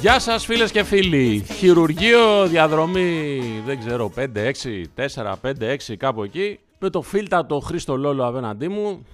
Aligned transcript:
Γεια 0.00 0.18
σας 0.18 0.44
φίλες 0.44 0.70
και 0.70 0.84
φίλοι. 0.84 1.44
Χειρουργείο, 1.52 2.46
διαδρομή, 2.46 3.40
δεν 3.66 3.78
ξέρω, 3.78 4.12
5, 4.16 4.26
6, 4.36 4.84
4, 4.94 5.36
5, 5.42 5.76
6, 5.88 5.96
κάπου 5.96 6.22
εκεί. 6.22 6.58
Με 6.78 6.90
το 6.90 7.02
φίλτατο 7.02 7.60
Χρήστο 7.60 7.96
Λόλο 7.96 8.26
απέναντί 8.26 8.68
μου. 8.68 9.06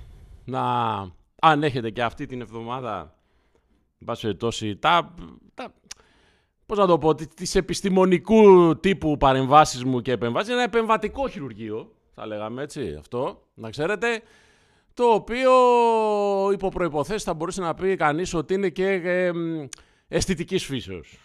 Να, 0.44 0.62
αν 1.40 1.62
έχετε 1.62 1.90
και 1.90 2.02
αυτή 2.02 2.26
την 2.26 2.40
εβδομάδα, 2.40 3.15
εν 4.08 4.12
πάση 4.12 4.22
περιπτώσει, 4.22 4.76
τα, 4.76 5.14
τα, 5.54 5.74
πώς 6.66 6.78
να 6.78 6.86
το 6.86 6.98
πω, 6.98 7.14
τις- 7.14 7.28
τις 7.34 7.54
επιστημονικού 7.54 8.76
τύπου 8.80 9.16
παρεμβάσεις 9.16 9.84
μου 9.84 10.00
και 10.02 10.12
επεμβάσεις. 10.12 10.52
Ένα 10.52 10.62
επεμβατικό 10.62 11.28
χειρουργείο, 11.28 11.92
θα 12.14 12.26
λέγαμε 12.26 12.62
έτσι, 12.62 12.96
αυτό, 12.98 13.42
να 13.54 13.70
ξέρετε. 13.70 14.20
Το 14.94 15.04
οποίο 15.04 15.50
υπό 16.52 16.68
προϋποθέσεις 16.68 17.22
θα 17.22 17.34
μπορούσε 17.34 17.60
να 17.60 17.74
πει 17.74 17.96
κανείς 17.96 18.34
ότι 18.34 18.54
είναι 18.54 18.68
και 18.68 18.86
ε, 18.88 19.32
μ, 19.32 19.66
αισθητικής 20.08 20.64
φύσεως. 20.64 21.18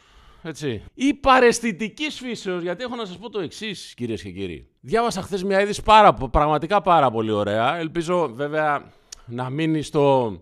Έτσι. 0.44 0.84
Ή 0.94 1.14
παραισθητικής 1.14 2.20
φύσεως, 2.20 2.62
γιατί 2.62 2.84
έχω 2.84 2.96
να 2.96 3.06
σας 3.06 3.18
πω 3.18 3.30
το 3.30 3.40
εξής, 3.40 3.94
κυρίες 3.98 4.22
και 4.22 4.32
κύριοι. 4.32 4.68
Διάβασα 4.82 5.22
χθες 5.22 5.44
μια 5.44 5.62
είδηση 5.62 5.84
πάρα, 5.84 6.14
πραγματικά 6.14 6.82
πάρα 6.82 7.12
πολύ 7.12 7.32
ωραία. 7.32 7.78
Ελπίζω 7.78 8.28
βέβαια 8.34 8.92
να 9.26 9.50
μείνει 9.50 9.82
στο 9.82 10.36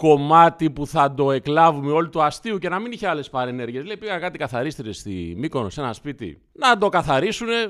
κομμάτι 0.00 0.70
που 0.70 0.86
θα 0.86 1.14
το 1.14 1.30
εκλάβουμε 1.30 1.92
όλο 1.92 2.08
του 2.08 2.22
αστείου 2.22 2.58
και 2.58 2.68
να 2.68 2.78
μην 2.78 2.92
είχε 2.92 3.08
άλλες 3.08 3.30
παρενέργειες. 3.30 3.84
Λέει 3.84 3.96
πήγα 3.96 4.18
κάτι 4.18 4.38
καθαρίστρες 4.38 4.96
στη 4.96 5.34
Μύκονο 5.36 5.68
σε 5.68 5.80
ένα 5.80 5.92
σπίτι 5.92 6.40
να 6.52 6.78
το 6.78 6.88
καθαρίσουνε. 6.88 7.68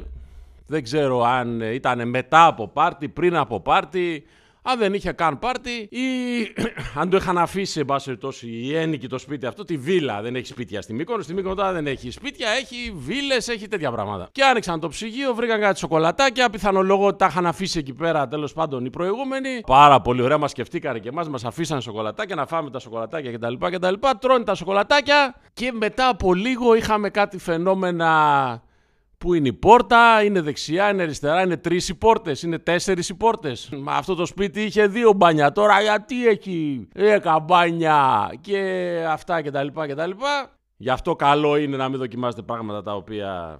Δεν 0.66 0.82
ξέρω 0.82 1.22
αν 1.24 1.60
ήταν 1.60 2.08
μετά 2.08 2.46
από 2.46 2.68
πάρτι, 2.68 3.08
πριν 3.08 3.36
από 3.36 3.60
πάρτι, 3.60 4.24
αν 4.70 4.78
δεν 4.78 4.94
είχε 4.94 5.12
καν 5.12 5.38
πάρτι 5.38 5.88
ή 5.90 6.06
αν 7.00 7.10
το 7.10 7.16
είχαν 7.16 7.38
αφήσει, 7.38 7.80
εν 7.80 7.86
πάση 7.86 8.04
περιπτώσει, 8.04 8.48
οι 8.48 8.76
ένοικοι 8.76 9.06
το 9.06 9.18
σπίτι 9.18 9.46
αυτό, 9.46 9.64
τη 9.64 9.76
βίλα. 9.76 10.22
Δεν 10.22 10.36
έχει 10.36 10.46
σπίτια 10.46 10.82
στη 10.82 10.92
Μύκονο. 10.92 11.22
Στη 11.22 11.34
Μύκονο 11.34 11.54
τώρα 11.54 11.72
δεν 11.72 11.86
έχει 11.86 12.10
σπίτια, 12.10 12.48
έχει 12.48 12.94
βίλες, 12.96 13.48
έχει 13.48 13.68
τέτοια 13.68 13.90
πράγματα. 13.90 14.28
Και 14.32 14.42
άνοιξαν 14.42 14.80
το 14.80 14.88
ψυγείο, 14.88 15.34
βρήκαν 15.34 15.60
κάτι 15.60 15.78
σοκολατάκια. 15.78 16.50
Πιθανολογώ 16.50 17.06
ότι 17.06 17.18
τα 17.18 17.26
είχαν 17.26 17.46
αφήσει 17.46 17.78
εκεί 17.78 17.92
πέρα 17.92 18.28
τέλος 18.28 18.52
πάντων 18.52 18.84
οι 18.84 18.90
προηγούμενοι. 18.90 19.60
Πάρα 19.66 20.00
πολύ 20.00 20.22
ωραία, 20.22 20.38
μας 20.38 20.50
σκεφτήκανε 20.50 20.98
και 20.98 21.08
εμάς, 21.08 21.28
μας 21.28 21.44
αφήσαν 21.44 21.80
σοκολατάκια 21.80 22.34
να 22.34 22.46
φάμε 22.46 22.70
τα 22.70 22.78
σοκολατάκια 22.78 23.32
κτλ. 23.32 23.54
κτλ. 23.70 23.94
Τρώνε 24.20 24.44
τα 24.44 24.54
σοκολατάκια 24.54 25.34
και 25.52 25.72
μετά 25.72 26.08
από 26.08 26.34
λίγο 26.34 26.74
είχαμε 26.74 27.10
κάτι 27.10 27.38
φαινόμενα 27.38 28.08
Πού 29.24 29.34
είναι 29.34 29.48
η 29.48 29.52
πόρτα, 29.52 30.22
είναι 30.22 30.40
δεξιά, 30.40 30.90
είναι 30.90 31.02
αριστερά, 31.02 31.42
είναι 31.42 31.56
τρεις 31.56 31.88
οι 31.88 31.94
πόρτες, 31.94 32.42
είναι 32.42 32.58
τέσσερις 32.58 33.08
οι 33.08 33.14
πόρτες. 33.14 33.68
Μα 33.72 33.92
αυτό 33.92 34.14
το 34.14 34.26
σπίτι 34.26 34.62
είχε 34.62 34.86
δύο 34.86 35.12
μπάνια. 35.12 35.52
Τώρα 35.52 35.80
γιατί 35.80 36.28
έχει 36.28 36.88
έκα 36.94 37.38
μπάνια 37.38 38.30
και 38.40 38.58
αυτά 39.08 39.42
κτλ. 39.42 39.66
κτλ. 39.66 40.10
Γι' 40.76 40.90
αυτό 40.90 41.16
καλό 41.16 41.56
είναι 41.56 41.76
να 41.76 41.88
μην 41.88 41.98
δοκιμάζετε 41.98 42.42
πράγματα 42.42 42.82
τα 42.82 42.94
οποία 42.94 43.58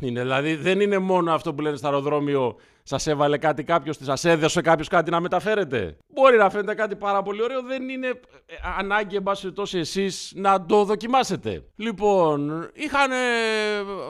είναι. 0.00 0.20
Δηλαδή 0.20 0.54
δεν 0.54 0.80
είναι 0.80 0.98
μόνο 0.98 1.32
αυτό 1.32 1.54
που 1.54 1.60
λένε 1.62 1.76
στο 1.76 1.86
αεροδρόμιο, 1.86 2.56
σας 2.82 3.06
έβαλε 3.06 3.38
κάτι 3.38 3.64
κάποιος, 3.64 3.96
σας 4.00 4.24
έδωσε 4.24 4.60
κάποιος 4.60 4.88
κάτι 4.88 5.10
να 5.10 5.20
μεταφέρετε. 5.20 5.96
Μπορεί 6.14 6.36
να 6.36 6.50
φαίνεται 6.50 6.74
κάτι 6.74 6.96
πάρα 6.96 7.22
πολύ 7.22 7.42
ωραίο, 7.42 7.62
δεν 7.62 7.88
είναι 7.88 8.06
ε, 8.06 8.54
ανάγκη, 8.78 9.16
εν 9.16 9.22
πάση 9.22 9.42
περιπτώσει, 9.42 9.78
εσείς 9.78 10.32
να 10.36 10.66
το 10.66 10.84
δοκιμάσετε. 10.84 11.64
Λοιπόν, 11.76 12.68
είχαν 12.72 13.10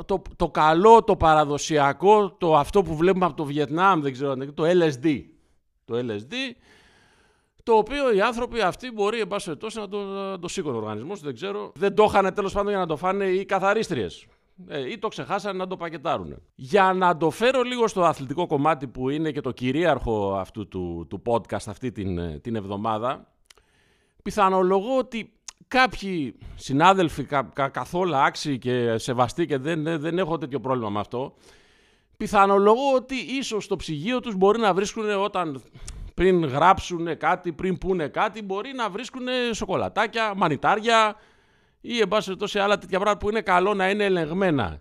το, 0.06 0.22
το 0.36 0.48
καλό, 0.48 1.04
το 1.04 1.16
παραδοσιακό, 1.16 2.36
το 2.38 2.56
αυτό 2.56 2.82
που 2.82 2.96
βλέπουμε 2.96 3.24
από 3.24 3.36
το 3.36 3.44
Βιετνάμ, 3.44 4.00
δεν 4.00 4.12
ξέρω, 4.12 4.30
αν 4.30 4.40
είναι, 4.40 4.52
το 4.52 4.64
LSD. 4.66 5.22
Το 5.84 5.98
LSD, 5.98 6.34
το 7.62 7.72
οποίο 7.72 8.12
οι 8.14 8.20
άνθρωποι 8.20 8.60
αυτοί 8.60 8.90
μπορεί, 8.90 9.20
εν 9.20 9.28
πάση 9.28 9.44
περιπτώσει, 9.44 9.78
να 9.78 9.88
το, 9.88 9.98
να 9.98 10.38
το 10.38 10.48
σήκωνε 10.48 10.76
ο 10.76 10.78
οργανισμός, 10.78 11.20
δεν 11.20 11.34
ξέρω. 11.34 11.72
Δεν 11.74 11.94
το 11.94 12.04
είχαν 12.08 12.34
τέλος 12.34 12.52
πάντων 12.52 12.68
για 12.68 12.78
να 12.78 12.86
το 12.86 12.96
φάνε 12.96 13.24
οι 13.24 13.44
καθαρίστριες. 13.44 14.26
Ε, 14.68 14.90
ή 14.90 14.98
το 14.98 15.08
ξεχάσανε 15.08 15.58
να 15.58 15.66
το 15.66 15.76
πακετάρουν. 15.76 16.42
Για 16.54 16.92
να 16.92 17.16
το 17.16 17.30
φέρω 17.30 17.62
λίγο 17.62 17.88
στο 17.88 18.04
αθλητικό 18.04 18.46
κομμάτι 18.46 18.86
που 18.86 19.10
είναι 19.10 19.30
και 19.30 19.40
το 19.40 19.50
κυρίαρχο 19.50 20.34
αυτού 20.34 20.68
του, 20.68 21.06
του 21.08 21.22
podcast 21.26 21.66
αυτή 21.66 21.92
την, 21.92 22.18
ε, 22.18 22.38
την 22.38 22.56
εβδομάδα, 22.56 23.32
πιθανολογώ 24.22 24.98
ότι 24.98 25.32
κάποιοι 25.68 26.38
συνάδελφοι 26.54 27.24
κα, 27.24 27.50
κα, 27.52 27.68
καθόλου 27.68 28.16
άξιοι 28.16 28.58
και 28.58 28.98
σεβαστοί 28.98 29.46
και 29.46 29.58
δεν, 29.58 29.82
δεν, 29.82 30.00
δεν 30.00 30.18
έχω 30.18 30.38
τέτοιο 30.38 30.60
πρόβλημα 30.60 30.90
με 30.90 31.00
αυτό, 31.00 31.34
πιθανολογώ 32.16 32.94
ότι 32.94 33.14
ίσως 33.14 33.64
στο 33.64 33.76
ψυγείο 33.76 34.20
τους 34.20 34.34
μπορεί 34.34 34.58
να 34.60 34.74
βρίσκουν 34.74 35.10
όταν 35.10 35.62
πριν 36.14 36.44
γράψουν 36.44 37.18
κάτι, 37.18 37.52
πριν 37.52 37.78
πούνε 37.78 38.08
κάτι, 38.08 38.42
μπορεί 38.42 38.72
να 38.72 38.90
βρίσκουν 38.90 39.26
σοκολατάκια, 39.52 40.32
μανιτάρια 40.36 41.16
ή 41.80 42.00
εν 42.00 42.08
πάση 42.08 42.24
περιπτώσει 42.24 42.58
άλλα 42.58 42.78
τέτοια 42.78 42.98
πράγματα 42.98 43.24
που 43.24 43.30
είναι 43.30 43.40
καλό 43.40 43.74
να 43.74 43.90
είναι 43.90 44.04
ελεγμένα 44.04 44.80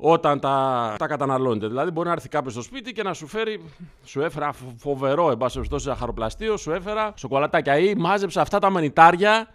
όταν 0.00 0.40
τα, 0.40 0.94
τα 0.98 1.06
καταναλώνετε. 1.06 1.66
Δηλαδή, 1.66 1.90
μπορεί 1.90 2.06
να 2.06 2.12
έρθει 2.12 2.28
κάποιος 2.28 2.52
στο 2.52 2.62
σπίτι 2.62 2.92
και 2.92 3.02
να 3.02 3.12
σου 3.14 3.26
φέρει, 3.26 3.60
σου 4.04 4.20
έφερα 4.20 4.52
φοβερό, 4.76 5.30
εν 5.30 5.36
πάση 5.36 5.54
περιπτώσει, 5.54 5.84
ζαχαροπλαστείο, 5.84 6.56
σου 6.56 6.72
έφερα 6.72 7.12
σοκολατάκια 7.16 7.78
ή 7.78 7.94
μάζεψα 7.94 8.40
αυτά 8.40 8.58
τα 8.58 8.70
μανιτάρια. 8.70 9.48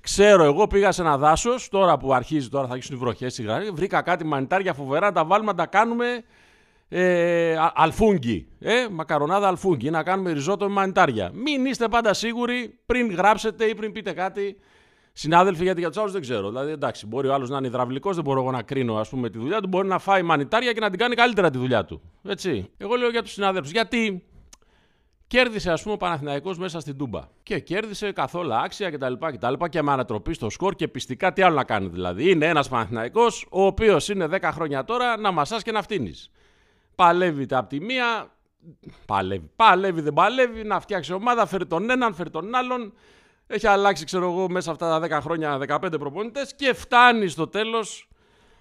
Ξέρω, 0.00 0.44
εγώ 0.44 0.66
πήγα 0.66 0.92
σε 0.92 1.02
ένα 1.02 1.18
δάσος, 1.18 1.68
τώρα 1.68 1.96
που 1.96 2.14
αρχίζει, 2.14 2.48
τώρα 2.48 2.66
θα 2.66 2.72
αρχίσουν 2.72 2.96
οι 2.96 2.98
βροχές 2.98 3.34
σιγά, 3.34 3.60
βρήκα 3.72 4.02
κάτι 4.02 4.24
μανιτάρια 4.24 4.72
φοβερά, 4.72 5.12
τα 5.12 5.24
βάλουμε 5.24 5.50
να 5.50 5.56
τα 5.56 5.66
κάνουμε 5.66 6.24
ε, 6.88 7.56
α- 7.56 7.72
αλφούγγι. 7.74 8.48
Ε, 8.60 8.88
μακαρονάδα 8.90 9.48
αλφούγγι, 9.48 9.90
να 9.90 10.02
κάνουμε 10.02 10.32
ριζότο 10.32 10.66
με 10.66 10.72
μανιτάρια. 10.72 11.30
Μην 11.34 11.66
είστε 11.66 11.88
πάντα 11.88 12.14
σίγουροι 12.14 12.78
πριν 12.86 13.14
γράψετε 13.14 13.64
ή 13.64 13.74
πριν 13.74 13.92
πείτε 13.92 14.12
κάτι 14.12 14.56
Συνάδελφοι, 15.18 15.62
γιατί 15.62 15.80
για 15.80 15.88
τους 15.88 15.98
άλλους 15.98 16.12
δεν 16.12 16.20
ξέρω. 16.20 16.48
Δηλαδή, 16.48 16.70
εντάξει, 16.70 17.06
μπορεί 17.06 17.28
ο 17.28 17.34
άλλος 17.34 17.48
να 17.48 17.56
είναι 17.56 17.66
υδραυλικός, 17.66 18.14
δεν 18.14 18.24
μπορώ 18.24 18.40
εγώ 18.40 18.50
να 18.50 18.62
κρίνω 18.62 18.96
ας 18.96 19.08
πούμε, 19.08 19.30
τη 19.30 19.38
δουλειά 19.38 19.60
του. 19.60 19.68
Μπορεί 19.68 19.88
να 19.88 19.98
φάει 19.98 20.22
μανιτάρια 20.22 20.72
και 20.72 20.80
να 20.80 20.90
την 20.90 20.98
κάνει 20.98 21.14
καλύτερα 21.14 21.50
τη 21.50 21.58
δουλειά 21.58 21.84
του. 21.84 22.02
Έτσι. 22.22 22.70
Εγώ 22.76 22.94
λέω 22.94 23.08
για 23.08 23.22
τους 23.22 23.32
συνάδελφους. 23.32 23.70
Γιατί 23.70 24.24
κέρδισε, 25.26 25.70
ας 25.70 25.82
πούμε, 25.82 25.94
ο 25.94 25.96
Παναθηναϊκός 25.96 26.58
μέσα 26.58 26.80
στην 26.80 26.96
Τούμπα. 26.96 27.20
Και 27.42 27.58
κέρδισε 27.58 28.12
καθόλου 28.12 28.54
άξια 28.54 28.90
κτλ. 28.90 29.12
κτλ. 29.12 29.64
Και 29.68 29.82
με 29.82 29.92
ανατροπή 29.92 30.34
στο 30.34 30.50
σκορ 30.50 30.74
και 30.74 30.88
πιστικά 30.88 31.32
τι 31.32 31.42
άλλο 31.42 31.54
να 31.54 31.64
κάνει 31.64 31.88
δηλαδή. 31.88 32.30
Είναι 32.30 32.46
ένας 32.46 32.68
Παναθηναϊκός 32.68 33.46
ο 33.50 33.66
οποίος 33.66 34.08
είναι 34.08 34.28
10 34.30 34.50
χρόνια 34.52 34.84
τώρα 34.84 35.18
να 35.18 35.30
μασάς 35.30 35.62
και 35.62 35.72
να 35.72 35.82
φτύνεις. 35.82 36.30
Παλεύει 36.94 37.46
από 37.50 37.68
τη 37.68 37.80
μία. 37.80 38.26
Παλεύει. 39.06 39.50
Παλεύει, 39.56 40.00
δεν 40.00 40.12
παλεύει. 40.12 40.64
Να 40.64 40.80
φτιάξει 40.80 41.12
ομάδα, 41.12 41.46
φέρει 41.46 41.66
τον 41.66 41.90
έναν, 41.90 42.14
φέρει 42.14 42.30
τον 42.30 42.54
άλλον. 42.54 42.92
Έχει 43.46 43.66
αλλάξει, 43.66 44.04
ξέρω 44.04 44.30
εγώ, 44.30 44.48
μέσα 44.48 44.70
αυτά 44.70 45.00
τα 45.00 45.18
10 45.18 45.22
χρόνια 45.22 45.58
15 45.68 45.98
προπονητές 45.98 46.54
και 46.54 46.74
φτάνει 46.74 47.28
στο 47.28 47.48
τέλος 47.48 48.08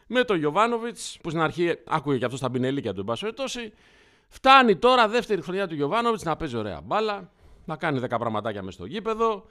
με 0.07 0.23
τον 0.23 0.37
Γιωβάνοβιτς, 0.37 1.17
που 1.23 1.29
στην 1.29 1.41
αρχή 1.41 1.75
άκουγε 1.85 2.17
και 2.17 2.25
αυτό 2.25 2.37
στα 2.37 2.51
πινελίκια 2.51 2.93
του, 2.93 2.99
εν 2.99 3.05
πάση 3.05 3.21
περιπτώσει. 3.21 3.73
Φτάνει 4.27 4.75
τώρα 4.75 5.07
δεύτερη 5.07 5.41
χρονιά 5.41 5.67
του 5.67 5.75
Γιωβάνοβιτς 5.75 6.23
να 6.23 6.35
παίζει 6.35 6.57
ωραία 6.57 6.81
μπάλα, 6.81 7.31
να 7.65 7.75
κάνει 7.75 7.99
10 8.09 8.19
πραγματάκια 8.19 8.63
μες 8.63 8.73
στο 8.73 8.85
γήπεδο, 8.85 9.45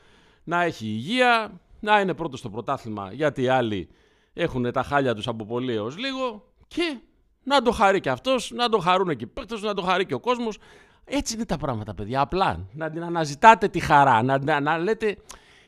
να 0.44 0.62
έχει 0.62 0.86
υγεία, 0.86 1.60
να 1.80 2.00
είναι 2.00 2.14
πρώτος 2.14 2.38
στο 2.38 2.50
πρωτάθλημα 2.50 3.12
γιατί 3.12 3.42
οι 3.42 3.48
άλλοι 3.48 3.88
έχουν 4.32 4.72
τα 4.72 4.82
χάλια 4.82 5.14
τους 5.14 5.28
από 5.28 5.44
πολύ 5.44 5.72
έως 5.72 5.98
λίγο 5.98 6.52
και 6.68 6.98
να 7.42 7.62
το 7.62 7.70
χαρεί 7.70 8.00
και 8.00 8.10
αυτός, 8.10 8.50
να 8.54 8.68
το 8.68 8.78
χαρούν 8.78 9.16
και 9.16 9.24
οι 9.24 9.26
παίκτες, 9.26 9.62
να 9.62 9.74
το 9.74 9.82
χαρεί 9.82 10.06
και 10.06 10.14
ο 10.14 10.20
κόσμος. 10.20 10.58
Έτσι 11.04 11.34
είναι 11.34 11.44
τα 11.44 11.56
πράγματα, 11.56 11.94
παιδιά. 11.94 12.20
Απλά 12.20 12.68
να 12.72 12.90
την 12.90 13.02
αναζητάτε 13.02 13.68
τη 13.68 13.80
χαρά. 13.80 14.22
Να, 14.22 14.38
να, 14.38 14.60
να 14.60 14.78
λέτε 14.78 15.16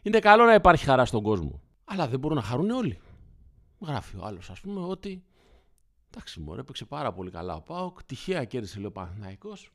είναι 0.02 0.18
καλό 0.18 0.44
να 0.44 0.54
υπάρχει 0.54 0.84
χαρά 0.84 1.04
στον 1.04 1.22
κόσμο. 1.22 1.60
Αλλά 1.84 2.08
δεν 2.08 2.18
μπορούν 2.18 2.36
να 2.36 2.42
χαρούν 2.42 2.70
όλοι. 2.70 2.98
Γράφει 3.80 4.16
ο 4.16 4.24
άλλος, 4.24 4.50
ας 4.50 4.60
πούμε, 4.60 4.80
ότι. 4.80 5.24
Εντάξει, 6.10 6.40
μωρέ, 6.40 6.60
έπαιξε 6.60 6.84
πάρα 6.84 7.12
πολύ 7.12 7.30
καλά 7.30 7.54
ο 7.54 7.60
Πάοκ. 7.60 8.04
Τυχαία 8.04 8.44
κέρδισε, 8.44 8.76
λέει 8.76 8.86
ο 8.86 8.92
Παναθηναϊκός. 8.92 9.70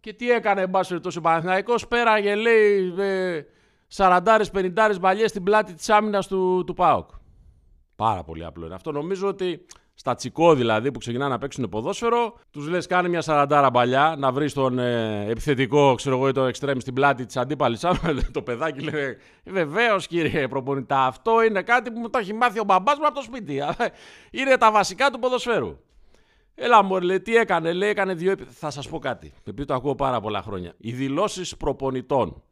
Και 0.00 0.12
τι 0.12 0.30
έκανε, 0.30 0.60
εν 0.60 0.70
πάση 0.70 0.88
περιπτώσει, 0.88 1.18
ο 1.18 1.20
Παναθηναϊκός. 1.20 1.88
Πέραγε, 1.88 2.34
λέει, 2.34 2.94
ε, 2.98 3.42
40-50 3.88 4.96
μπαλιές 5.00 5.30
στην 5.30 5.42
πλάτη 5.42 5.74
της 5.74 5.88
άμυνας 5.88 6.26
του, 6.26 6.64
του 6.66 6.74
Πάοκ. 6.74 7.10
Πάρα 7.96 8.24
πολύ 8.24 8.44
απλό 8.44 8.66
είναι 8.66 8.74
αυτό. 8.74 8.92
Νομίζω 8.92 9.28
ότι 9.28 9.66
στα 10.00 10.14
τσικό 10.14 10.54
δηλαδή 10.54 10.92
που 10.92 10.98
ξεκινάνε 10.98 11.30
να 11.32 11.38
παίξουν 11.38 11.68
ποδόσφαιρο, 11.68 12.34
τους 12.50 12.68
λες: 12.68 12.86
Κάνε 12.86 13.08
μια 13.08 13.20
σαραντάρα 13.20 13.70
παλιά 13.70 14.14
να 14.18 14.32
βρεις 14.32 14.52
τον 14.52 14.78
ε, 14.78 15.24
επιθετικό, 15.28 15.94
ξέρω 15.94 16.16
εγώ, 16.16 16.28
ή 16.28 16.32
το 16.32 16.44
εξτρέμ 16.44 16.78
στην 16.78 16.94
πλάτη 16.94 17.26
της 17.26 17.36
αντίπαλης 17.36 17.84
άμυνα. 17.84 18.22
το 18.32 18.42
παιδάκι 18.42 18.80
λέει: 18.80 19.16
Βεβαίως 19.44 20.06
κύριε 20.06 20.48
προπονητά, 20.48 21.06
αυτό 21.06 21.42
είναι 21.42 21.62
κάτι 21.62 21.90
που 21.90 21.98
μου 21.98 22.10
το 22.10 22.18
έχει 22.18 22.34
μάθει 22.34 22.60
ο 22.60 22.64
μπαμπάς 22.64 22.98
μου 22.98 23.06
από 23.06 23.14
το 23.14 23.22
σπίτι. 23.22 23.60
είναι 24.40 24.56
τα 24.56 24.70
βασικά 24.72 25.10
του 25.10 25.18
ποδοσφαίρου. 25.18 25.78
Έλα 26.54 26.82
μου, 26.82 27.00
λέει, 27.00 27.20
τι 27.20 27.36
έκανε, 27.36 27.72
λέει, 27.72 27.88
έκανε 27.88 28.14
δύο. 28.14 28.30
επι- 28.30 28.48
Θα 28.50 28.70
σας 28.70 28.88
πω 28.88 28.98
κάτι, 28.98 29.32
επειδή 29.44 29.64
το 29.64 29.74
ακούω 29.74 29.94
πάρα 29.94 30.20
πολλά 30.20 30.42
χρόνια. 30.42 30.72
Οι 30.76 30.92
δηλώσεις 30.92 31.56
προπονητών 31.56 32.42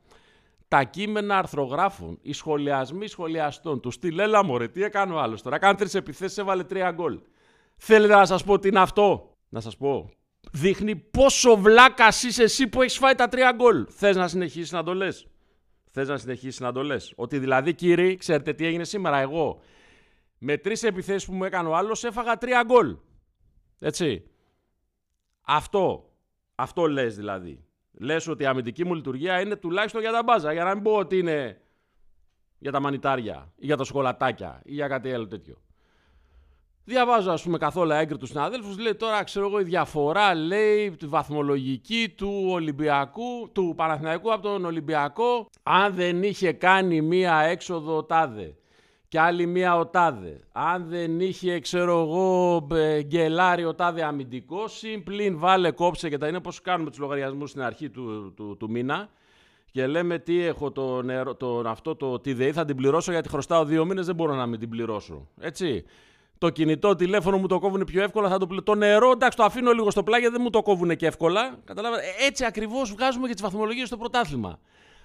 τα 0.68 0.82
κείμενα 0.82 1.38
αρθρογράφων, 1.38 2.18
οι 2.22 2.32
σχολιασμοί 2.32 3.06
σχολιαστών. 3.06 3.80
Τους 3.80 3.94
στυλ, 3.94 4.18
έλα 4.18 4.44
μωρέ, 4.44 4.68
τι 4.68 4.82
έκανε 4.82 5.14
ο 5.14 5.20
άλλος 5.20 5.42
τώρα. 5.42 5.58
Κάνει 5.58 5.76
τρεις 5.76 5.94
επιθέσεις, 5.94 6.38
έβαλε 6.38 6.64
τρία 6.64 6.90
γκολ. 6.90 7.18
Θέλετε 7.78 8.14
να 8.14 8.26
σας 8.26 8.44
πω 8.44 8.58
τι 8.58 8.68
είναι 8.68 8.80
αυτό. 8.80 9.36
Να 9.48 9.60
σας 9.60 9.76
πω. 9.76 10.10
Δείχνει 10.52 10.96
πόσο 10.96 11.56
βλάκας 11.56 12.22
είσαι 12.22 12.42
εσύ 12.42 12.68
που 12.68 12.82
έχεις 12.82 12.98
φάει 12.98 13.14
τα 13.14 13.28
τρία 13.28 13.52
γκολ. 13.52 13.86
Θες 13.90 14.16
να 14.16 14.28
συνεχίσεις 14.28 14.72
να 14.72 14.82
το 14.82 14.94
λες. 14.94 15.26
Θες 15.90 16.08
να 16.08 16.16
συνεχίσεις 16.16 16.60
να 16.60 16.72
το 16.72 16.82
λες. 16.82 17.12
Ότι 17.16 17.38
δηλαδή, 17.38 17.74
κύριοι, 17.74 18.16
ξέρετε 18.16 18.52
τι 18.52 18.66
έγινε 18.66 18.84
σήμερα. 18.84 19.18
Εγώ 19.18 19.60
με 20.38 20.56
τρεις 20.56 20.82
επιθέσεις 20.82 21.24
που 21.24 21.32
μου 21.32 21.44
έκανε 21.44 21.68
ο 21.68 21.76
άλλος 21.76 22.04
έφαγα 22.04 22.36
τρία 22.36 22.62
γκολ. 22.66 22.96
Έτσι. 23.80 24.30
Αυτό. 25.40 26.12
Αυτό 26.54 26.86
λες 26.86 27.16
δηλαδή. 27.16 27.64
Λες 27.92 28.28
ότι 28.28 28.42
η 28.42 28.46
αμυντική 28.46 28.84
μου 28.84 28.94
λειτουργία 28.94 29.40
είναι 29.40 29.56
τουλάχιστον 29.56 30.00
για 30.00 30.12
τα 30.12 30.22
μπάζα. 30.22 30.52
Για 30.52 30.64
να 30.64 30.74
μην 30.74 30.82
πω 30.82 30.92
ότι 30.92 31.18
είναι 31.18 31.60
για 32.58 32.72
τα 32.72 32.80
μανιτάρια 32.80 33.52
ή 33.56 33.66
για 33.66 33.76
τα 33.76 33.84
σοκολατάκια 33.84 34.60
ή 34.64 34.72
για 34.72 34.88
κάτι 34.88 35.12
άλλο 35.12 35.26
τέτοιο. 35.26 35.62
Διαβάζω, 36.88 37.30
ας 37.30 37.42
πούμε, 37.42 37.58
καθόλου 37.58 37.90
έγκριτους 37.92 38.28
συναδέλφους. 38.28 38.78
Λέει 38.78 38.94
τώρα, 38.94 39.24
ξέρω 39.24 39.46
εγώ, 39.46 39.60
η 39.60 39.62
διαφορά 39.62 40.34
λέει 40.34 40.90
τη 40.90 41.06
βαθμολογική 41.06 42.14
του 42.16 42.46
Ολυμπιακού, 42.48 43.50
του 43.52 43.72
Παναθηναϊκού 43.76 44.32
από 44.32 44.42
τον 44.42 44.64
Ολυμπιακό, 44.64 45.48
αν 45.62 45.94
δεν 45.94 46.22
είχε 46.22 46.52
κάνει 46.52 47.00
μία 47.00 47.40
έξοδο 47.40 48.04
τάδε 48.04 48.54
και 49.08 49.20
άλλη 49.20 49.46
μία 49.46 49.76
ο 49.76 49.86
τάδε. 49.86 50.40
Αν 50.52 50.84
δεν 50.88 51.20
είχε, 51.20 51.60
ξέρω 51.60 52.00
εγώ, 52.00 52.66
γκελάρι 53.02 53.64
ο 53.64 53.74
τάδε 53.74 54.02
αμυντικό, 54.04 54.68
συμπλήν 54.68 55.38
βάλε 55.38 55.70
κόψε 55.70 56.08
και 56.08 56.18
τα 56.18 56.28
είναι 56.28 56.40
πώς 56.40 56.60
κάνουμε 56.60 56.90
τους 56.90 56.98
λογαριασμούς 56.98 57.50
στην 57.50 57.62
αρχή 57.62 57.90
του, 57.90 58.34
του, 58.36 58.56
του, 58.58 58.70
μήνα. 58.70 59.08
Και 59.70 59.86
λέμε 59.86 60.18
τι 60.18 60.44
έχω 60.44 60.70
το 60.70 61.02
νερό, 61.02 61.34
το, 61.34 61.62
αυτό 61.66 61.96
το 61.96 62.18
τι 62.18 62.32
ΔΕΗ 62.32 62.52
θα 62.52 62.64
την 62.64 62.76
πληρώσω 62.76 63.12
γιατί 63.12 63.28
χρωστάω 63.28 63.64
δύο 63.64 63.84
μήνες 63.84 64.06
δεν 64.06 64.14
μπορώ 64.14 64.34
να 64.34 64.46
μην 64.46 64.58
την 64.58 64.68
πληρώσω. 64.68 65.28
Έτσι. 65.40 65.84
Το 66.38 66.50
κινητό 66.50 66.94
τηλέφωνο 66.94 67.38
μου 67.38 67.46
το 67.46 67.58
κόβουν 67.58 67.84
πιο 67.84 68.02
εύκολα. 68.02 68.28
Θα 68.28 68.38
το, 68.38 68.62
το 68.62 68.74
νερό, 68.74 69.10
εντάξει, 69.10 69.36
το 69.36 69.44
αφήνω 69.44 69.72
λίγο 69.72 69.90
στο 69.90 70.02
πλάγιο, 70.02 70.30
δεν 70.30 70.40
μου 70.42 70.50
το 70.50 70.62
κόβουν 70.62 70.96
και 70.96 71.06
εύκολα. 71.06 71.58
Καταλάβατε. 71.64 72.02
Έτσι 72.26 72.44
ακριβώς 72.44 72.92
βγάζουμε 72.92 73.26
και 73.26 73.32
τις 73.32 73.42
βαθμολογίες 73.42 73.86
στο 73.86 73.96
πρωτάθλημα. 73.96 74.58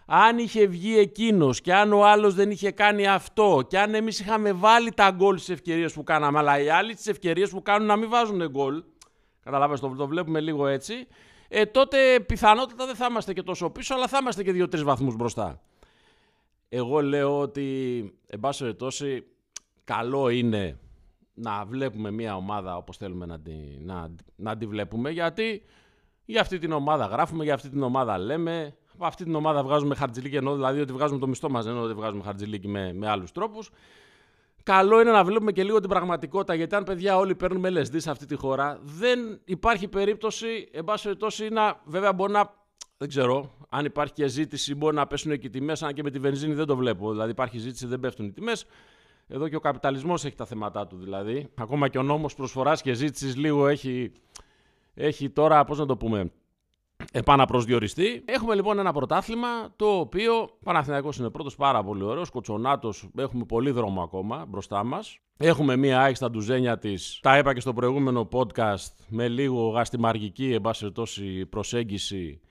Αν 0.05 0.37
είχε 0.37 0.65
βγει 0.65 0.97
εκείνος 0.97 1.61
και 1.61 1.73
αν 1.73 1.93
ο 1.93 2.05
άλλος 2.05 2.33
δεν 2.33 2.51
είχε 2.51 2.71
κάνει 2.71 3.07
αυτό 3.07 3.65
και 3.67 3.79
αν 3.79 3.93
εμείς 3.93 4.19
είχαμε 4.19 4.51
βάλει 4.51 4.91
τα 4.91 5.11
γκολ 5.11 5.37
στις 5.37 5.49
ευκαιρίες 5.49 5.93
που 5.93 6.03
κάναμε, 6.03 6.37
αλλά 6.37 6.59
οι 6.59 6.69
άλλοι 6.69 6.95
τι 6.95 7.09
ευκαιρίες 7.09 7.49
που 7.49 7.61
κάνουν 7.61 7.87
να 7.87 7.95
μην 7.95 8.09
βάζουν 8.09 8.49
γκολ. 8.49 8.83
Καταλάβατε, 9.43 9.79
το, 9.79 9.95
το 9.95 10.07
βλέπουμε 10.07 10.39
λίγο 10.39 10.67
έτσι. 10.67 11.07
Ε, 11.47 11.65
τότε 11.65 12.19
πιθανότατα 12.19 12.85
δεν 12.85 12.95
θα 12.95 13.07
είμαστε 13.09 13.33
και 13.33 13.43
τόσο 13.43 13.69
πίσω, 13.69 13.93
αλλά 13.93 14.07
θα 14.07 14.17
είμαστε 14.21 14.43
και 14.43 14.51
δύο-τρεις 14.51 14.83
βαθμούς 14.83 15.15
μπροστά. 15.15 15.61
Εγώ 16.69 17.01
λέω 17.01 17.39
ότι, 17.39 17.67
εν 18.27 18.39
πάση 18.39 18.61
περιπτώσει, 18.61 19.23
καλό 19.83 20.29
είναι 20.29 20.77
να 21.33 21.65
βλέπουμε 21.65 22.11
μια 22.11 22.35
ομάδα 22.35 22.77
όπως 22.77 22.97
θέλουμε 22.97 23.25
να 23.25 23.39
τη, 23.39 23.51
να, 23.79 24.15
να 24.35 24.57
τη 24.57 24.65
βλέπουμε 24.65 25.09
γιατί 25.09 25.63
για 26.25 26.41
αυτή 26.41 26.57
την 26.57 26.71
ομάδα 26.71 27.05
γράφουμε, 27.05 27.43
για 27.43 27.53
αυτή 27.53 27.69
την 27.69 27.83
ομάδα 27.83 28.17
λέμε, 28.17 28.75
από 28.93 29.05
αυτή 29.05 29.23
την 29.23 29.35
ομάδα 29.35 29.63
βγάζουμε 29.63 29.95
χαρτζηλίκι 29.95 30.35
ενώ 30.35 30.53
δηλαδή 30.55 30.79
ότι 30.79 30.93
βγάζουμε 30.93 31.19
το 31.19 31.27
μισθό 31.27 31.49
μας 31.49 31.65
ενώ 31.65 31.81
ότι 31.81 31.93
βγάζουμε 31.93 32.23
χαρτζηλίκι 32.23 32.67
με, 32.67 32.93
με 32.93 33.09
άλλους 33.09 33.31
τρόπους. 33.31 33.69
Καλό 34.63 35.01
είναι 35.01 35.11
να 35.11 35.23
βλέπουμε 35.23 35.51
και 35.51 35.63
λίγο 35.63 35.79
την 35.79 35.89
πραγματικότητα 35.89 36.53
γιατί 36.53 36.75
αν 36.75 36.83
παιδιά 36.83 37.17
όλοι 37.17 37.35
παίρνουμε 37.35 37.69
LSD 37.69 37.95
σε 37.95 38.11
αυτή 38.11 38.25
τη 38.25 38.35
χώρα 38.35 38.79
δεν 38.83 39.39
υπάρχει 39.45 39.87
περίπτωση, 39.87 40.69
εν 40.71 40.83
πάση 40.83 41.03
περιπτώσει, 41.03 41.49
να, 41.49 41.81
βέβαια 41.85 42.13
μπορεί 42.13 42.31
να 42.31 42.61
δεν 43.03 43.11
ξέρω. 43.11 43.57
Αν 43.69 43.85
υπάρχει 43.85 44.13
και 44.13 44.27
ζήτηση, 44.27 44.75
μπορεί 44.75 44.95
να 44.95 45.07
πέσουν 45.07 45.39
και 45.39 45.47
οι 45.47 45.49
τιμές. 45.49 45.83
Αν 45.83 45.93
και 45.93 46.03
με 46.03 46.11
τη 46.11 46.19
βενζίνη 46.19 46.53
δεν 46.53 46.65
το 46.65 46.75
βλέπω. 46.75 47.11
Δηλαδή, 47.11 47.31
υπάρχει 47.31 47.57
ζήτηση, 47.57 47.87
δεν 47.87 47.99
πέφτουν 47.99 48.25
οι 48.25 48.31
τιμές. 48.31 48.65
Εδώ 49.33 49.47
και 49.47 49.55
ο 49.55 49.59
καπιταλισμός 49.59 50.25
έχει 50.25 50.35
τα 50.35 50.45
θέματα 50.45 50.87
του 50.87 50.97
δηλαδή. 50.97 51.47
Ακόμα 51.55 51.87
και 51.87 51.97
ο 51.97 52.03
νόμος 52.03 52.35
προσφοράς 52.35 52.81
και 52.81 52.93
ζήτησης 52.93 53.35
λίγο 53.35 53.67
έχει, 53.67 54.11
έχει 54.93 55.29
τώρα, 55.29 55.63
πώς 55.63 55.79
να 55.79 55.85
το 55.85 55.97
πούμε, 55.97 56.31
επαναπροσδιοριστεί. 57.11 58.23
Έχουμε 58.25 58.55
λοιπόν 58.55 58.79
ένα 58.79 58.93
πρωτάθλημα 58.93 59.47
το 59.75 59.85
οποίο 59.85 60.49
Παναθηναϊκός 60.63 61.17
είναι 61.17 61.29
πρώτος 61.29 61.55
πάρα 61.55 61.83
πολύ 61.83 62.03
ωραίος, 62.03 62.29
Κοτσονάτος 62.29 63.09
έχουμε 63.17 63.45
πολύ 63.45 63.71
δρόμο 63.71 64.01
ακόμα 64.01 64.45
μπροστά 64.47 64.83
μας. 64.83 65.19
Έχουμε 65.37 65.75
μία 65.75 66.01
άχιστα 66.01 66.29
ντουζένια 66.29 66.77
της, 66.77 67.19
τα 67.21 67.37
είπα 67.37 67.53
και 67.53 67.59
στο 67.59 67.73
προηγούμενο 67.73 68.27
podcast, 68.31 68.93
με 69.07 69.27
λίγο 69.27 69.67
γαστιμαργική 69.67 70.51
εν 70.53 70.61
προσέγγιση 71.49 72.41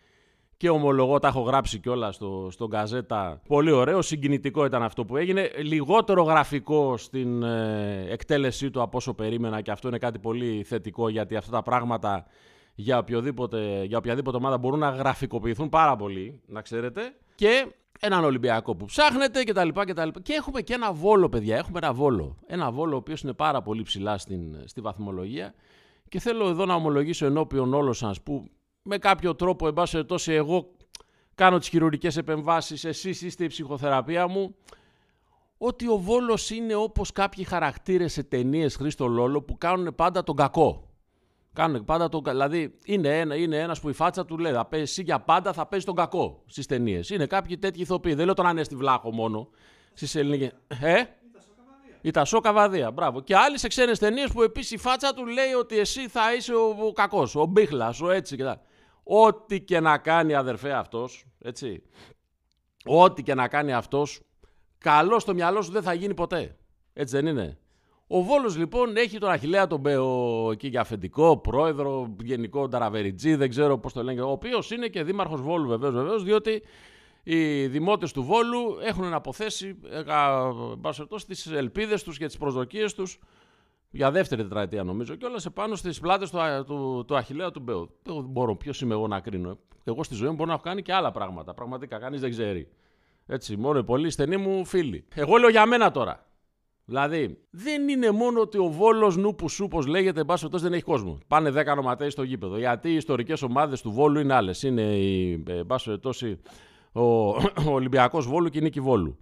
και 0.62 0.70
ομολογώ, 0.70 1.18
τα 1.18 1.28
έχω 1.28 1.40
γράψει 1.40 1.78
κιόλα 1.78 2.12
στο, 2.12 2.48
στον 2.50 2.70
Καζέτα. 2.70 3.40
Πολύ 3.48 3.70
ωραίο, 3.70 4.02
συγκινητικό 4.02 4.64
ήταν 4.64 4.82
αυτό 4.82 5.04
που 5.04 5.16
έγινε. 5.16 5.50
Λιγότερο 5.62 6.22
γραφικό 6.22 6.96
στην 6.96 7.42
ε, 7.42 8.06
εκτέλεσή 8.08 8.70
του 8.70 8.82
από 8.82 8.96
όσο 8.96 9.14
περίμενα 9.14 9.60
και 9.60 9.70
αυτό 9.70 9.88
είναι 9.88 9.98
κάτι 9.98 10.18
πολύ 10.18 10.64
θετικό 10.66 11.08
γιατί 11.08 11.36
αυτά 11.36 11.50
τα 11.50 11.62
πράγματα 11.62 12.26
για, 12.74 12.98
οποιοδήποτε, 12.98 13.84
για 13.84 13.98
οποιαδήποτε 13.98 14.36
ομάδα 14.36 14.58
μπορούν 14.58 14.78
να 14.78 14.88
γραφικοποιηθούν 14.90 15.68
πάρα 15.68 15.96
πολύ, 15.96 16.40
να 16.46 16.62
ξέρετε. 16.62 17.14
Και 17.34 17.66
έναν 18.00 18.24
Ολυμπιακό 18.24 18.76
που 18.76 18.84
ψάχνετε 18.84 19.44
κτλ. 19.44 19.68
Και, 19.68 19.94
και 20.22 20.32
έχουμε 20.32 20.60
και 20.60 20.74
ένα 20.74 20.92
βόλο, 20.92 21.28
παιδιά. 21.28 21.56
Έχουμε 21.56 21.78
ένα 21.82 21.92
βόλο. 21.92 22.36
Ένα 22.46 22.70
βόλο 22.70 22.94
ο 22.94 22.98
οποίος 22.98 23.22
είναι 23.22 23.32
πάρα 23.32 23.62
πολύ 23.62 23.82
ψηλά 23.82 24.18
στην, 24.18 24.56
στη 24.64 24.80
βαθμολογία. 24.80 25.54
Και 26.08 26.20
θέλω 26.20 26.48
εδώ 26.48 26.66
να 26.66 26.74
ομολογήσω 26.74 27.26
ενώπιον 27.26 27.74
όλων 27.74 27.94
σας 27.94 28.22
που 28.22 28.50
με 28.82 28.98
κάποιο 28.98 29.34
τρόπο, 29.34 29.66
εν 29.66 29.72
πάση 29.72 29.92
περιπτώσει, 29.92 30.32
εγώ 30.32 30.70
κάνω 31.34 31.58
τις 31.58 31.68
χειρουργικές 31.68 32.16
επεμβάσεις, 32.16 32.84
εσείς 32.84 33.22
είστε 33.22 33.44
η 33.44 33.46
ψυχοθεραπεία 33.46 34.26
μου, 34.26 34.54
ότι 35.58 35.88
ο 35.88 35.96
Βόλος 35.96 36.50
είναι 36.50 36.74
όπως 36.74 37.12
κάποιοι 37.12 37.44
χαρακτήρες 37.44 38.12
σε 38.12 38.22
ταινίες 38.22 38.76
Χρήστο 38.76 39.06
Λόλο 39.06 39.42
που 39.42 39.58
κάνουν 39.58 39.94
πάντα 39.94 40.22
τον 40.22 40.36
κακό. 40.36 40.86
Κάνουν 41.52 41.84
πάντα 41.84 42.08
τον 42.08 42.22
Δηλαδή 42.24 42.78
είναι, 42.84 43.20
ένα, 43.20 43.36
είναι 43.36 43.58
ένας 43.58 43.80
που 43.80 43.88
η 43.88 43.92
φάτσα 43.92 44.24
του 44.24 44.38
λέει 44.38 44.52
θα 44.52 44.66
παίζει 44.66 44.84
εσύ 44.84 45.02
για 45.02 45.20
πάντα 45.20 45.52
θα 45.52 45.66
παίζει 45.66 45.84
τον 45.84 45.94
κακό 45.94 46.42
στις 46.46 46.66
ταινίες. 46.66 47.10
Είναι 47.10 47.26
κάποιοι 47.26 47.58
τέτοιοι 47.58 47.80
ηθοποιοί. 47.80 48.14
Δεν 48.14 48.24
λέω 48.24 48.34
τον 48.34 48.46
Ανέστη 48.46 48.76
Βλάχο 48.76 49.12
μόνο 49.12 49.48
στις 49.92 50.14
ελληνικές. 50.14 50.52
Ε; 50.80 51.02
Η 52.00 52.10
Τασό 52.10 52.40
Καβαδία, 52.40 52.90
μπράβο. 52.90 53.20
Και 53.20 53.36
άλλοι 53.36 53.58
σε 53.58 53.68
ξένες 53.68 53.98
ταινίες 53.98 54.30
που 54.30 54.42
επίσης 54.42 54.70
η 54.70 54.76
φάτσα 54.76 55.14
του 55.14 55.26
λέει 55.26 55.52
ότι 55.52 55.78
εσύ 55.78 56.08
θα 56.08 56.34
είσαι 56.34 56.54
ο, 56.54 56.76
ο 56.86 56.92
κακός, 56.92 57.34
ο 57.34 57.46
μπίχλας, 57.46 58.00
ο 58.00 58.10
έτσι 58.10 58.36
και 58.36 58.56
Ό,τι 59.02 59.60
και 59.60 59.80
να 59.80 59.98
κάνει 59.98 60.34
αδερφέ 60.34 60.72
αυτός, 60.72 61.24
έτσι. 61.38 61.82
Ό,τι 62.84 63.22
και 63.22 63.34
να 63.34 63.48
κάνει 63.48 63.72
αυτός, 63.72 64.20
καλό 64.78 65.18
στο 65.18 65.34
μυαλό 65.34 65.62
σου 65.62 65.72
δεν 65.72 65.82
θα 65.82 65.92
γίνει 65.92 66.14
ποτέ. 66.14 66.56
Έτσι 66.92 67.16
δεν 67.16 67.26
είναι. 67.26 67.58
Ο 68.06 68.22
Βόλος 68.22 68.56
λοιπόν 68.56 68.96
έχει 68.96 69.18
τον 69.18 69.30
Αχιλέα 69.30 69.66
τον 69.66 69.80
Μπέο 69.80 70.50
εκεί 70.50 70.68
για 70.68 70.80
αφεντικό, 70.80 71.36
πρόεδρο, 71.36 72.16
γενικό 72.22 72.68
Ταραβεριτζή, 72.68 73.34
δεν 73.34 73.48
ξέρω 73.48 73.78
πώς 73.78 73.92
το 73.92 74.02
λένε, 74.02 74.20
ο 74.20 74.30
οποίος 74.30 74.70
είναι 74.70 74.88
και 74.88 75.02
δήμαρχος 75.02 75.40
Βόλου 75.40 75.68
βεβαίως, 75.68 75.94
βεβαίως 75.94 76.24
διότι 76.24 76.62
οι 77.22 77.66
δημότες 77.66 78.12
του 78.12 78.22
Βόλου 78.22 78.78
έχουν 78.82 79.14
αποθέσει 79.14 79.78
ε, 79.90 80.02
τις 81.26 81.46
ελπίδες 81.46 82.02
τους 82.02 82.18
και 82.18 82.26
τις 82.26 82.36
προσδοκίες 82.36 82.94
τους 82.94 83.18
για 83.94 84.10
δεύτερη 84.10 84.42
τετραετία 84.42 84.82
νομίζω 84.82 85.14
και 85.14 85.26
όλα 85.26 85.38
σε 85.38 85.50
πάνω 85.50 85.74
στις 85.74 86.00
πλάτες 86.00 86.30
του, 86.30 86.38
του, 86.66 87.04
του 87.06 87.16
Αχηλέα 87.16 87.50
του 87.50 87.60
Μπέου. 87.60 87.90
Δεν 88.02 88.24
μπορώ, 88.28 88.56
ποιος 88.56 88.80
είμαι 88.80 88.94
εγώ 88.94 89.06
να 89.06 89.20
κρίνω. 89.20 89.58
Εγώ 89.84 90.02
στη 90.02 90.14
ζωή 90.14 90.28
μου 90.28 90.34
μπορώ 90.34 90.46
να 90.46 90.52
έχω 90.52 90.62
κάνει 90.62 90.82
και 90.82 90.92
άλλα 90.92 91.10
πράγματα. 91.10 91.54
Πραγματικά 91.54 91.98
κανείς 91.98 92.20
δεν 92.20 92.30
ξέρει. 92.30 92.68
Έτσι, 93.26 93.56
μόνο 93.56 93.78
οι 93.78 93.84
πολύ 93.84 94.10
στενοί 94.10 94.36
μου 94.36 94.64
φίλοι. 94.64 95.04
Εγώ 95.14 95.36
λέω 95.36 95.48
για 95.48 95.66
μένα 95.66 95.90
τώρα. 95.90 96.26
Δηλαδή, 96.84 97.38
δεν 97.50 97.88
είναι 97.88 98.10
μόνο 98.10 98.40
ότι 98.40 98.58
ο 98.58 98.68
Βόλος 98.68 99.16
Νούπου 99.16 99.48
Σου, 99.48 99.64
όπως 99.64 99.86
λέγεται, 99.86 100.20
εν 100.20 100.26
πάση 100.26 100.46
δεν 100.50 100.72
έχει 100.72 100.82
κόσμο. 100.82 101.18
Πάνε 101.26 101.50
10 101.50 101.66
ονοματέοι 101.66 102.10
στο 102.10 102.22
γήπεδο. 102.22 102.58
Γιατί 102.58 102.90
οι 102.90 102.94
ιστορικές 102.94 103.42
ομάδες 103.42 103.82
του 103.82 103.90
Βόλου 103.90 104.20
είναι 104.20 104.34
άλλες. 104.34 104.62
Είναι 104.62 104.82
η, 104.82 105.42
εν 105.46 105.66
πάση 105.66 105.90
ο, 106.92 107.02
ο 107.02 107.38
Ολυμπιακός 107.66 108.26
Βόλου 108.26 108.48
και 108.48 108.58
η 108.58 108.62
Νίκη 108.62 108.80
Βόλου. 108.80 109.18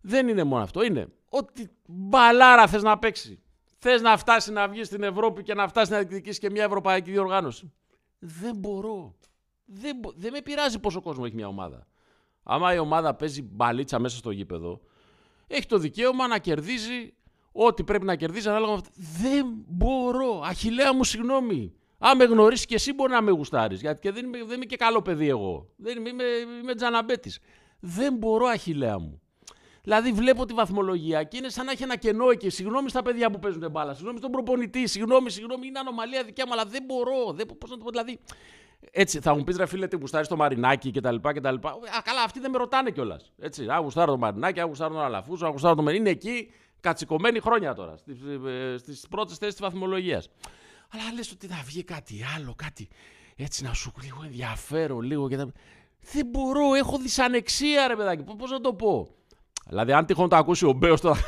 Δεν 0.00 0.28
είναι 0.28 0.44
μόνο 0.44 0.62
αυτό. 0.62 0.84
Είναι 0.84 1.08
ότι 1.28 1.70
μπαλάρα 1.86 2.66
θες 2.66 2.82
να 2.82 2.98
παίξει. 2.98 3.42
Θες 3.78 4.00
να 4.00 4.16
φτάσει 4.16 4.52
να 4.52 4.68
βγεις 4.68 4.86
στην 4.86 5.02
Ευρώπη 5.02 5.42
και 5.42 5.54
να 5.54 5.68
φτάσεις 5.68 5.90
να 5.90 5.96
διεκδικήσει 5.96 6.38
και 6.38 6.50
μια 6.50 6.64
ευρωπαϊκή 6.64 7.10
διοργάνωση; 7.10 7.72
Δεν 8.18 8.56
μπορώ. 8.56 9.14
Δεν, 9.64 10.00
δεν 10.16 10.32
με 10.32 10.40
πειράζει 10.40 10.78
πόσο 10.78 11.00
κόσμο 11.00 11.22
έχει 11.26 11.34
μια 11.34 11.46
ομάδα. 11.46 11.86
Άμα 12.42 12.74
η 12.74 12.78
ομάδα 12.78 13.14
παίζει 13.14 13.42
μπαλίτσα 13.42 13.98
μέσα 13.98 14.16
στο 14.16 14.30
γήπεδο, 14.30 14.80
έχει 15.46 15.66
το 15.66 15.78
δικαίωμα 15.78 16.26
να 16.26 16.38
κερδίζει 16.38 17.14
ό,τι 17.52 17.84
πρέπει 17.84 18.04
να 18.04 18.16
κερδίζει 18.16 18.48
ανάλογα 18.48 18.72
με 18.72 18.78
αυτό. 18.78 18.90
Δεν 18.96 19.46
μπορώ. 19.66 20.40
Αχηλέα 20.44 20.94
μου, 20.94 21.04
συγγνώμη. 21.04 21.72
Αν 21.98 22.16
με 22.16 22.24
γνωρίσει 22.24 22.66
και 22.66 22.74
εσύ 22.74 22.92
μπορεί 22.92 23.12
να 23.12 23.22
με 23.22 23.30
γουστάρεις. 23.30 23.80
Γιατί 23.80 24.00
και 24.00 24.12
δεν 24.12 24.24
είμαι, 24.24 24.44
δεν 24.44 24.56
είμαι 24.56 24.64
και 24.64 24.76
καλό 24.76 25.02
παιδί 25.02 25.28
εγώ. 25.28 25.72
Δεν 25.76 25.96
είμαι, 25.96 26.08
είμαι, 26.08 26.24
είμαι 26.62 26.74
τζαναμπέτης. 26.74 27.38
Δεν 27.80 28.14
μπορώ, 28.14 28.46
Αχηλέα 28.46 28.98
μου. 28.98 29.22
Δηλαδή 29.82 30.12
βλέπω 30.12 30.44
τη 30.44 30.54
βαθμολογία 30.54 31.22
και 31.22 31.36
είναι 31.36 31.48
σαν 31.48 31.64
να 31.64 31.72
έχει 31.72 31.82
ένα 31.82 31.96
κενό 31.96 32.30
εκεί. 32.30 32.50
Συγγνώμη 32.50 32.88
στα 32.88 33.02
παιδιά 33.02 33.30
που 33.30 33.38
παίζουν 33.38 33.70
μπάλα, 33.70 33.94
συγγνώμη 33.94 34.18
στον 34.18 34.30
προπονητή, 34.30 34.86
συγγνώμη, 34.86 35.30
συγγνώμη, 35.30 35.66
είναι 35.66 35.78
ανομαλία 35.78 36.24
δικιά 36.24 36.46
μου, 36.46 36.52
αλλά 36.52 36.64
δεν 36.64 36.82
μπορώ. 36.86 37.32
Δεν, 37.32 37.46
πώς 37.58 37.70
να 37.70 37.76
το 37.76 37.84
πω, 37.84 37.90
δηλαδή, 37.90 38.18
Έτσι, 38.90 39.20
θα 39.20 39.34
μου 39.34 39.44
πεις 39.44 39.56
ρε 39.56 39.66
φίλε, 39.66 39.86
τι 39.88 39.96
γουστάρεις 39.96 40.28
το 40.28 40.36
μαρινάκι 40.36 40.90
κτλ. 40.90 41.16
κτλ. 41.16 41.54
Α, 41.54 42.02
καλά, 42.04 42.22
αυτοί 42.24 42.40
δεν 42.40 42.50
με 42.50 42.58
ρωτάνε 42.58 42.90
κιόλας. 42.90 43.32
Έτσι, 43.38 43.66
α, 43.66 43.76
γουστάρω 43.76 44.10
το 44.10 44.18
μαρινάκι, 44.18 44.60
α, 44.60 44.64
γουστάρω 44.64 44.94
τον 44.94 45.02
αλαφούζο, 45.02 45.46
α, 45.46 45.48
γουστάρω 45.48 45.74
το 45.74 45.82
μερίνι. 45.82 46.00
Είναι 46.00 46.10
εκεί 46.10 46.50
κατσικωμένοι 46.80 47.40
χρόνια 47.40 47.74
τώρα, 47.74 47.96
στις 48.76 49.06
πρώτες 49.10 49.36
θέσεις 49.36 49.54
της 49.54 49.62
βαθμολογίας. 49.62 50.28
Αλλά 50.92 51.02
λες 51.14 51.32
ότι 51.32 51.46
θα 51.46 51.62
βγει 51.64 51.84
κάτι 51.84 52.24
άλλο, 52.36 52.54
κάτι 52.56 52.88
έτσι 53.36 53.64
να 53.64 53.72
σου 53.72 53.92
λίγο 54.02 54.20
ενδιαφέρον, 54.24 55.00
λίγο 55.00 55.28
και 55.28 55.36
τα... 55.36 55.52
Δεν 56.12 56.26
μπορώ, 56.26 56.74
έχω 56.74 56.98
δυσανεξία 56.98 57.86
ρε 57.88 57.96
παιδάκι, 57.96 58.22
πώς 58.38 58.50
να 58.50 58.60
το 58.60 58.74
πω; 58.74 59.08
Δηλαδή, 59.68 59.92
αν 59.92 60.06
τυχόν 60.06 60.28
το 60.28 60.36
ακούσει 60.36 60.66
ο 60.66 60.72
Μπέος 60.72 61.00
τώρα, 61.00 61.18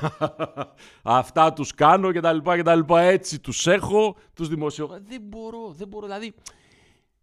αυτά 1.02 1.52
τους 1.52 1.74
κάνω 1.74 2.12
και 2.12 2.20
τα 2.20 2.32
λοιπά 2.32 2.56
και 2.56 2.62
τα 2.62 2.74
λοιπά. 2.74 3.00
Έτσι 3.00 3.40
τους 3.40 3.66
έχω, 3.66 4.16
τους 4.34 4.48
δημοσιογράφου. 4.48 5.02
Δεν 5.08 5.20
μπορώ, 5.22 5.72
δεν 5.76 5.88
μπορώ. 5.88 6.06
Δηλαδή, 6.06 6.34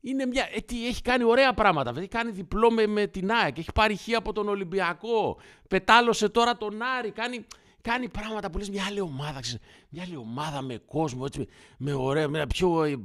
είναι 0.02 0.26
μια. 0.26 0.48
Ε, 0.54 0.60
τι, 0.60 0.88
έχει 0.88 1.02
κάνει 1.02 1.24
ωραία 1.24 1.54
πράγματα. 1.54 1.90
Δηλαδή, 1.90 2.08
κάνει 2.08 2.32
διπλό 2.32 2.72
με, 2.72 2.88
με 2.88 3.08
την 3.08 3.32
ΑΕΚ. 3.32 3.58
Έχει 3.58 3.72
πάρει 3.74 3.96
χ 3.96 4.08
από 4.16 4.34
τον 4.34 4.48
Ολυμπιακό. 4.48 5.38
Πετάλωσε 5.70 6.30
τώρα 6.30 6.58
τον 6.58 6.82
Άρη. 6.98 7.12
Κάνει, 7.12 7.46
κάνει 7.82 8.10
πράγματα 8.10 8.50
που 8.50 8.58
λες 8.58 8.70
μια 8.70 8.84
άλλη 8.90 9.00
ομάδα. 9.00 9.40
Ξέρεις, 9.40 9.62
μια 9.90 10.04
άλλη 10.04 10.16
ομάδα 10.16 10.62
με 10.62 10.82
κόσμο, 10.86 11.24
έτσι, 11.26 11.48
με, 11.78 11.94
ωραίο, 11.94 12.30
με 12.30 12.38
ένα 12.38 12.48
πιο 12.48 12.84
ε, 12.84 12.96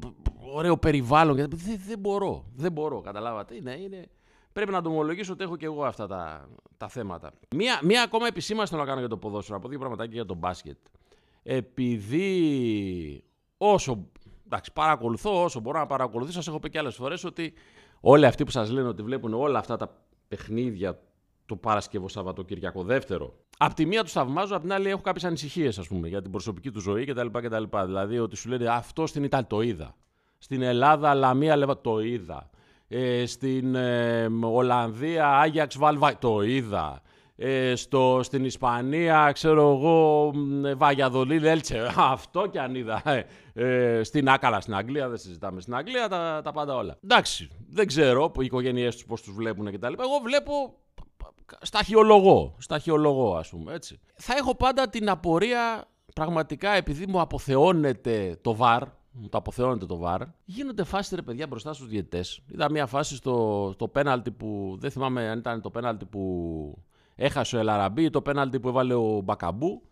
ωραίο 0.55 0.77
περιβάλλον. 0.77 1.37
Δεν, 1.37 1.49
δεν 1.87 1.99
μπορώ. 1.99 2.45
Δεν 2.55 2.73
μπορώ. 2.73 3.01
Καταλάβατε. 3.01 3.55
Είναι, 3.55 3.79
είναι, 3.81 4.09
πρέπει 4.53 4.71
να 4.71 4.83
το 4.83 4.89
ομολογήσω 4.89 5.33
ότι 5.33 5.43
έχω 5.43 5.57
και 5.57 5.65
εγώ 5.65 5.85
αυτά 5.85 6.07
τα, 6.07 6.49
τα 6.77 6.89
θέματα. 6.89 7.33
Μία, 7.57 7.81
μία 7.83 8.03
ακόμα 8.03 8.27
επισήμαση 8.27 8.71
θέλω 8.71 8.83
να 8.83 8.89
κάνω 8.89 9.01
για 9.01 9.09
το 9.09 9.17
ποδόσφαιρο, 9.17 9.57
από 9.57 9.69
δύο 9.69 9.79
πραγματάκια 9.79 10.15
για 10.15 10.27
το 10.27 10.35
μπάσκετ. 10.35 10.77
Επειδή 11.43 13.25
όσο 13.57 14.07
εντάξει, 14.45 14.73
παρακολουθώ, 14.73 15.43
όσο 15.43 15.61
μπορώ 15.61 15.79
να 15.79 15.87
παρακολουθήσω, 15.87 16.37
σας 16.37 16.49
έχω 16.49 16.59
πει 16.59 16.71
και 16.71 16.79
άλλες 16.79 16.95
φορές 16.95 17.25
ότι 17.25 17.53
όλοι 18.01 18.27
αυτοί 18.27 18.45
που 18.45 18.51
σας 18.51 18.71
λένε 18.71 18.89
ότι 18.89 19.03
βλέπουν 19.03 19.35
όλα 19.35 19.59
αυτά 19.59 19.77
τα 19.77 20.05
παιχνίδια 20.29 21.01
το 21.47 21.57
Παρασκευό 21.57 22.09
Σαββατοκύριακο 22.09 22.83
δεύτερο. 22.83 23.35
Απ' 23.59 23.75
τη 23.75 23.87
μία 23.87 24.03
τους 24.03 24.13
θαυμάζω, 24.13 24.57
απ' 24.57 24.63
την 24.63 24.73
άλλη 24.73 24.89
έχω 24.89 25.01
κάποιες 25.01 25.25
ανησυχίες, 25.25 25.79
ας 25.79 25.89
πούμε, 25.89 26.09
για 26.09 26.23
την 26.23 26.31
προσωπική 26.31 26.71
του 26.71 26.81
ζωή 26.81 27.05
κτλ. 27.05 27.27
κτλ. 27.27 27.63
Δηλαδή 27.85 28.19
ότι 28.19 28.37
σου 28.37 28.49
λένε 28.49 28.69
Αυτό 28.69 29.07
στην 29.07 29.25
Ιταλία 29.25 29.47
το 29.47 29.61
είδα. 29.61 29.95
Στην 30.39 30.63
Ελλάδα, 30.63 31.15
Λαμία, 31.15 31.57
Λεβα 31.57 31.81
το 31.81 32.01
είδα. 32.01 32.51
Ε, 32.95 33.27
στην 33.27 33.75
ε, 33.75 34.29
Ολλανδία, 34.43 35.29
Άγιαξ 35.29 35.79
Βαλβα, 35.79 36.19
το 36.19 36.43
είδα. 36.43 37.03
Ε, 37.37 37.75
στο, 37.75 38.21
στην 38.23 38.45
Ισπανία, 38.45 39.31
ξέρω 39.33 39.71
εγώ, 39.71 40.31
Βαγιαδολή, 40.77 41.47
Έλτσε, 41.49 41.93
αυτό 41.97 42.47
και 42.47 42.61
αν 42.61 42.75
είδα. 42.75 43.03
Ε, 43.05 43.27
ε, 43.55 44.03
στην 44.03 44.29
Άκαλα, 44.29 44.61
στην 44.61 44.75
Αγγλία, 44.75 45.09
δεν 45.09 45.19
συζητάμε. 45.19 45.61
Στην 45.61 45.75
Αγγλία 45.75 46.09
τα, 46.09 46.41
τα 46.45 46.53
πάντα 46.53 46.75
όλα. 46.75 46.99
Εντάξει, 47.05 47.49
δεν 47.69 47.87
ξέρω 47.87 48.33
οι 48.39 48.45
οικογένειές 48.45 48.95
τους 48.95 49.05
πώς 49.05 49.23
τους 49.23 49.35
βλέπουν 49.35 49.73
κτλ. 49.73 49.93
Εγώ 49.93 50.19
βλέπω 50.23 50.53
σταχυολογώ, 51.61 52.55
σταχυολογώ 52.59 53.35
ας 53.37 53.49
πούμε, 53.49 53.73
έτσι. 53.73 54.01
Θα 54.15 54.35
έχω 54.37 54.55
πάντα 54.55 54.89
την 54.89 55.11
απορία, 55.11 55.85
πραγματικά 56.15 56.71
επειδή 56.71 57.07
μου 57.07 57.21
αποθεώνεται 57.21 58.39
το 58.41 58.55
βαρ, 58.55 58.83
μου 58.83 58.93
το 59.29 59.39
αποθεώνεται 59.39 59.87
το 59.87 59.97
βαρ, 59.97 60.23
γίνονται 60.45 60.85
φάσεις 60.85 61.13
ρε 61.13 61.23
παιδιά 61.23 61.47
μπροστά 61.47 61.73
στους 61.73 61.89
διαιτές. 61.89 62.41
Είδα 62.47 62.71
μια 62.71 62.87
φάση 62.87 63.17
στο, 63.17 63.71
στο 63.75 63.89
πέναλτι 63.89 64.31
που, 64.31 64.77
δεν 64.79 64.91
θυμάμαι 64.91 65.29
αν 65.29 65.39
ήταν 65.39 65.61
το 65.61 65.71
πέναλτι 65.71 66.05
που 66.05 66.83
έχασε 67.15 67.57
ο 67.57 67.59
Ελαραμπή 67.59 68.05
ή 68.05 68.11
το 68.11 68.23
πέναλτι 68.23 68.61
που 68.61 68.69
έβαλε 68.69 68.95
ο 68.95 69.21
Μπακαμπού 69.21 69.83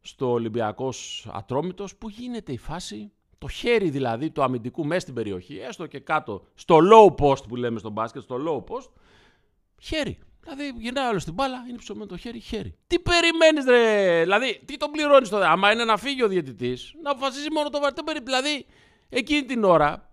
στο 0.00 0.30
Ολυμπιακός 0.30 1.28
Ατρόμητος, 1.32 1.96
που 1.96 2.08
γίνεται 2.08 2.52
η 2.52 2.58
φάση; 2.58 3.12
Το 3.38 3.48
χέρι 3.48 3.90
δηλαδή 3.90 4.30
του 4.30 4.42
αμυντικού 4.42 4.84
μέσα 4.86 5.00
στην 5.00 5.14
περιοχή, 5.14 5.56
έστω 5.56 5.86
και 5.86 6.00
κάτω, 6.00 6.44
στο 6.54 6.78
low 6.92 7.24
post 7.24 7.48
που 7.48 7.56
λέμε 7.56 7.78
στο 7.78 7.90
μπάσκετ, 7.90 8.22
στο 8.22 8.36
low 8.46 8.72
post, 8.72 8.88
χέρι. 9.80 10.18
Δηλαδή, 10.44 10.74
γυρνάει 10.78 11.04
άλλος 11.06 11.22
στην 11.22 11.34
μπάλα, 11.34 11.64
είναι 11.68 11.78
ψωμένο 11.78 12.06
το 12.06 12.16
χέρι, 12.16 12.40
χέρι. 12.40 12.76
Τι 12.86 12.98
περιμένεις, 12.98 13.64
ρε! 13.64 14.20
Δηλαδή, 14.22 14.62
τι 14.64 14.76
τον 14.76 14.90
πληρώνεις 14.90 15.28
τώρα. 15.28 15.50
Άμα 15.50 15.72
είναι 15.72 15.84
να 15.84 15.96
φύγει 15.96 16.22
ο 16.22 16.28
διαιτητής, 16.28 16.94
να 17.02 17.10
αποφασίζει 17.10 17.50
μόνο 17.52 17.68
το 17.68 17.80
βαρύ. 17.80 18.20
Δηλαδή, 18.22 18.66
εκείνη 19.08 19.44
την 19.44 19.64
ώρα. 19.64 20.08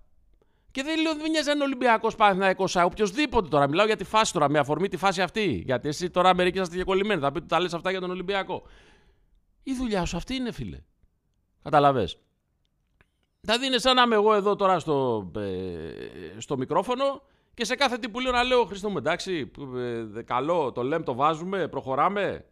Και 0.72 0.84
δεν 0.84 1.02
λέω 1.02 1.12
ότι 1.12 1.22
δεν 1.22 1.32
μοιάζει 1.32 1.50
ένα 1.50 1.64
Ολυμπιακός 1.64 2.16
Παναθυναϊκό 2.16 2.68
οποιοδήποτε 2.84 3.48
τώρα. 3.48 3.68
Μιλάω 3.68 3.86
για 3.86 3.96
τη 3.96 4.04
φάση 4.04 4.34
τώρα, 4.34 4.50
με 4.50 4.60
αφορμή 4.60 4.88
τη 4.88 4.98
φάση 4.98 5.22
αυτή. 5.22 5.64
Γιατί 5.66 5.88
εσύ 5.88 6.10
τώρα 6.10 6.36
μερικοί 6.36 6.56
είσαστε 6.56 6.76
διακολλημένοι. 6.76 7.22
Θα 7.22 7.32
πείτε 7.32 7.46
τα 7.46 7.60
λες 7.60 7.74
αυτά 7.74 7.92
για 7.92 8.00
τον 8.00 8.10
Ολυμπιακό. 8.10 8.64
Η 9.64 9.74
δουλειά 9.74 10.06
σου 10.06 10.18
αυτή 10.18 10.36
είναι, 10.36 10.52
φίλε. 10.52 10.78
Καταλαβέ. 11.64 12.10
Δηλαδή 13.42 13.66
είναι 13.66 13.78
σαν 13.78 13.96
να 13.96 14.02
είμαι 14.02 14.16
εγώ 14.16 14.34
εδώ 14.34 14.56
τώρα 14.56 14.80
στο, 14.80 15.32
ε, 15.36 16.40
στο 16.40 16.58
μικρόφωνο 16.58 17.22
και 17.54 17.66
σε 17.66 17.76
κάθε 17.76 17.98
τι 17.98 18.10
που 18.10 18.20
λέω 18.20 18.32
να 18.32 18.44
λέω 18.44 18.66
Χριστό 18.66 18.90
μου 18.90 18.98
εντάξει, 18.98 19.52
ε, 20.18 20.22
καλό, 20.22 20.72
το 20.72 20.84
λέμε, 20.84 21.04
το 21.04 21.14
βάζουμε, 21.14 21.68
προχωράμε. 21.68 22.46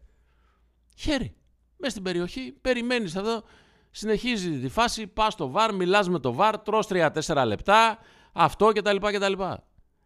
Χέρι. 0.95 1.35
Μέσα 1.77 1.91
στην 1.91 2.03
περιοχή, 2.03 2.57
περιμένεις 2.61 3.15
εδώ, 3.15 3.43
συνεχίζει 3.91 4.59
τη 4.59 4.69
φάση, 4.69 5.07
πας 5.07 5.33
στο 5.33 5.49
βαρ, 5.49 5.73
μιλάς 5.73 6.09
με 6.09 6.19
το 6.19 6.33
βαρ, 6.33 6.59
τρως 6.59 6.87
3-4 6.87 7.43
λεπτά, 7.45 7.97
αυτό 8.33 8.67
κτλ. 8.67 8.95
κτλ. 8.95 9.33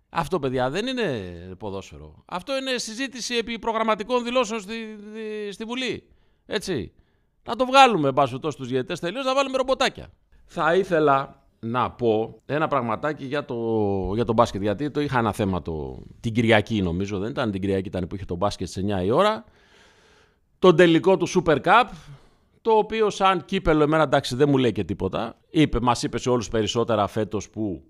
Αυτό, 0.09 0.39
παιδιά, 0.39 0.69
δεν 0.69 0.87
είναι 0.87 1.55
ποδόσφαιρο. 1.57 2.23
Αυτό 2.25 2.57
είναι 2.57 2.77
συζήτηση 2.77 3.35
επί 3.35 3.59
προγραμματικών 3.59 4.23
δηλώσεων 4.23 4.59
στη, 4.59 4.97
στη, 5.51 5.63
Βουλή. 5.63 6.07
Έτσι. 6.45 6.93
Να 7.43 7.55
το 7.55 7.65
βγάλουμε, 7.65 8.07
εν 8.07 8.13
πάση 8.13 8.39
στους 8.49 8.67
διαιτητές 8.67 8.99
τελείως, 8.99 9.25
να 9.25 9.33
βάλουμε 9.33 9.57
ρομποτάκια. 9.57 10.11
Θα 10.45 10.75
ήθελα 10.75 11.42
να 11.63 11.91
πω 11.91 12.41
ένα 12.45 12.67
πραγματάκι 12.67 13.25
για 13.25 13.45
το, 13.45 13.55
για 14.13 14.25
το 14.25 14.33
μπάσκετ. 14.33 14.61
Γιατί 14.61 14.91
το 14.91 15.01
είχα 15.01 15.19
ένα 15.19 15.31
θέμα 15.31 15.61
το, 15.61 16.03
την 16.19 16.33
Κυριακή, 16.33 16.81
νομίζω. 16.81 17.19
Δεν 17.19 17.29
ήταν 17.29 17.51
την 17.51 17.61
Κυριακή, 17.61 17.87
ήταν 17.87 18.07
που 18.07 18.15
είχε 18.15 18.25
το 18.25 18.35
μπάσκετ 18.35 18.67
σε 18.67 18.85
9 19.01 19.05
η 19.05 19.11
ώρα. 19.11 19.43
Το 20.59 20.73
τελικό 20.73 21.17
του 21.17 21.27
Super 21.29 21.57
Cup, 21.61 21.85
το 22.61 22.71
οποίο 22.71 23.09
σαν 23.09 23.45
κύπελο 23.45 23.83
εμένα 23.83 24.03
εντάξει 24.03 24.35
δεν 24.35 24.49
μου 24.49 24.57
λέει 24.57 24.71
και 24.71 24.83
τίποτα. 24.83 25.35
Είπε, 25.49 25.79
μας 25.81 26.03
είπε 26.03 26.17
σε 26.17 26.29
όλους 26.29 26.47
περισσότερα 26.47 27.07
φέτος 27.07 27.49
που 27.49 27.83